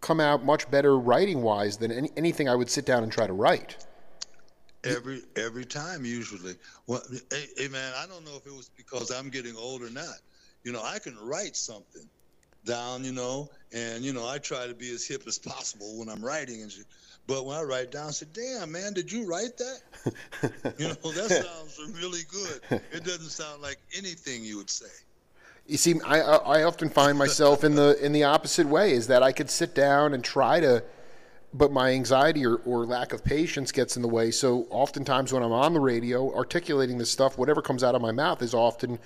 [0.00, 3.26] come out much better writing wise than any, anything I would sit down and try
[3.26, 3.76] to write.
[4.84, 6.54] Every every time, usually.
[6.86, 9.90] Well, hey, hey, man, I don't know if it was because I'm getting old or
[9.90, 10.18] not.
[10.62, 12.08] You know, I can write something
[12.64, 16.08] down, you know, and you know, I try to be as hip as possible when
[16.08, 16.86] I'm writing and shit.
[17.26, 19.80] But when I write down, I say, "Damn, man, did you write that?"
[20.78, 22.80] you know, that sounds really good.
[22.92, 24.86] It doesn't sound like anything you would say.
[25.66, 28.92] You see, I, I I often find myself in the in the opposite way.
[28.92, 30.82] Is that I could sit down and try to,
[31.54, 34.30] but my anxiety or, or lack of patience gets in the way.
[34.30, 38.12] So oftentimes when I'm on the radio articulating this stuff, whatever comes out of my
[38.12, 38.98] mouth is often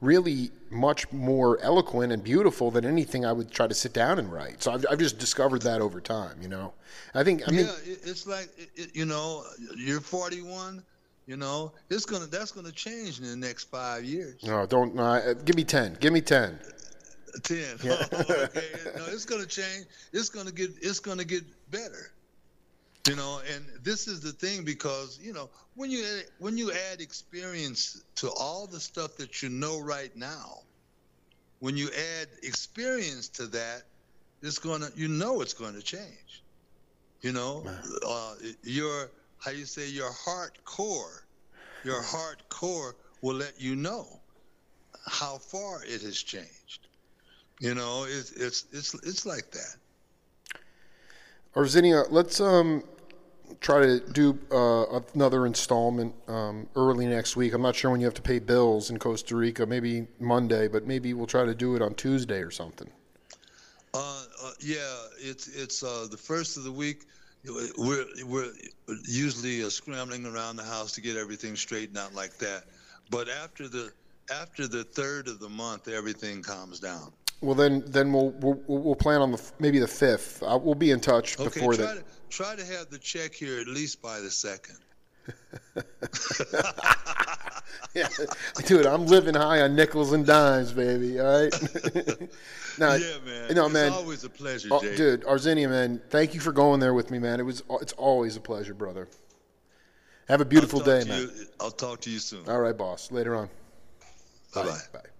[0.00, 4.30] really much more eloquent and beautiful than anything I would try to sit down and
[4.32, 4.62] write.
[4.62, 6.74] So I've, I've just discovered that over time, you know.
[7.14, 8.48] I think I mean yeah, it, it's like
[8.92, 9.44] you know,
[9.76, 10.82] you're 41.
[11.26, 14.42] You know, it's gonna that's gonna change in the next five years.
[14.42, 15.96] no, don't uh, give me ten.
[15.98, 16.58] Give me ten.
[17.42, 17.76] Ten.
[17.84, 18.68] okay.
[18.96, 19.86] No, it's gonna change.
[20.12, 20.72] It's gonna get.
[20.82, 21.42] It's gonna get
[21.74, 22.12] better.
[23.08, 26.72] You know, and this is the thing because you know when you add, when you
[26.72, 30.60] add experience to all the stuff that you know right now,
[31.58, 33.82] when you add experience to that,
[34.40, 36.42] it's gonna you know it's going to change.
[37.20, 37.64] You know,
[38.06, 41.26] uh, your how you say your heart core,
[41.84, 44.06] your heart core will let you know
[45.06, 46.88] how far it has changed.
[47.60, 49.76] You know, it's it's it's it's like that.
[51.54, 52.82] Arzinia, let's um
[53.60, 57.54] try to do uh, another installment um, early next week.
[57.54, 59.64] I'm not sure when you have to pay bills in Costa Rica.
[59.64, 62.90] Maybe Monday, but maybe we'll try to do it on Tuesday or something.
[63.94, 67.04] Uh, uh, yeah, it's it's uh, the first of the week.
[67.78, 68.52] We're we're
[69.06, 72.64] usually uh, scrambling around the house to get everything straightened out like that.
[73.10, 73.92] But after the
[74.32, 77.12] after the third of the month, everything calms down.
[77.44, 80.42] Well, then then we'll we'll, we'll plan on the maybe the fifth.
[80.42, 81.96] Uh, we'll be in touch Okay, before try that.
[81.96, 84.78] to try to have the check here at least by the second.
[87.94, 88.08] Yeah,
[88.66, 91.20] dude, I'm living high on nickels and dimes, baby.
[91.20, 91.52] All right.
[92.78, 93.54] no, yeah, man.
[93.54, 93.92] No, it's man.
[93.92, 97.38] always a pleasure, Oh, dude, Arzinia, man, thank you for going there with me, man.
[97.38, 99.08] It was it's always a pleasure, brother.
[100.26, 101.20] Have a beautiful day, man.
[101.20, 102.48] you- I'll talk to you soon.
[102.48, 103.12] All right, boss.
[103.12, 103.48] Later on.
[104.52, 104.78] Bye bye.
[104.92, 105.13] Bye.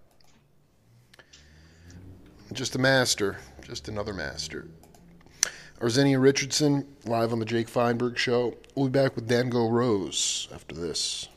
[2.54, 4.68] Just a master, just another master.
[5.80, 8.54] Arzinia Richardson, live on the Jake Feinberg Show.
[8.76, 11.28] We'll be back with Dango Rose after this.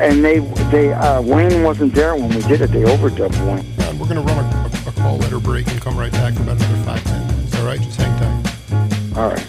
[0.00, 0.40] And they,
[0.70, 2.70] they, uh, Wayne wasn't there when we did it.
[2.70, 3.98] They overdubbed Wayne.
[3.98, 6.56] We're going to run a, a call letter break and come right back in about
[6.56, 7.54] another five, ten minutes.
[7.56, 9.18] All right, just hang tight.
[9.18, 9.46] All right.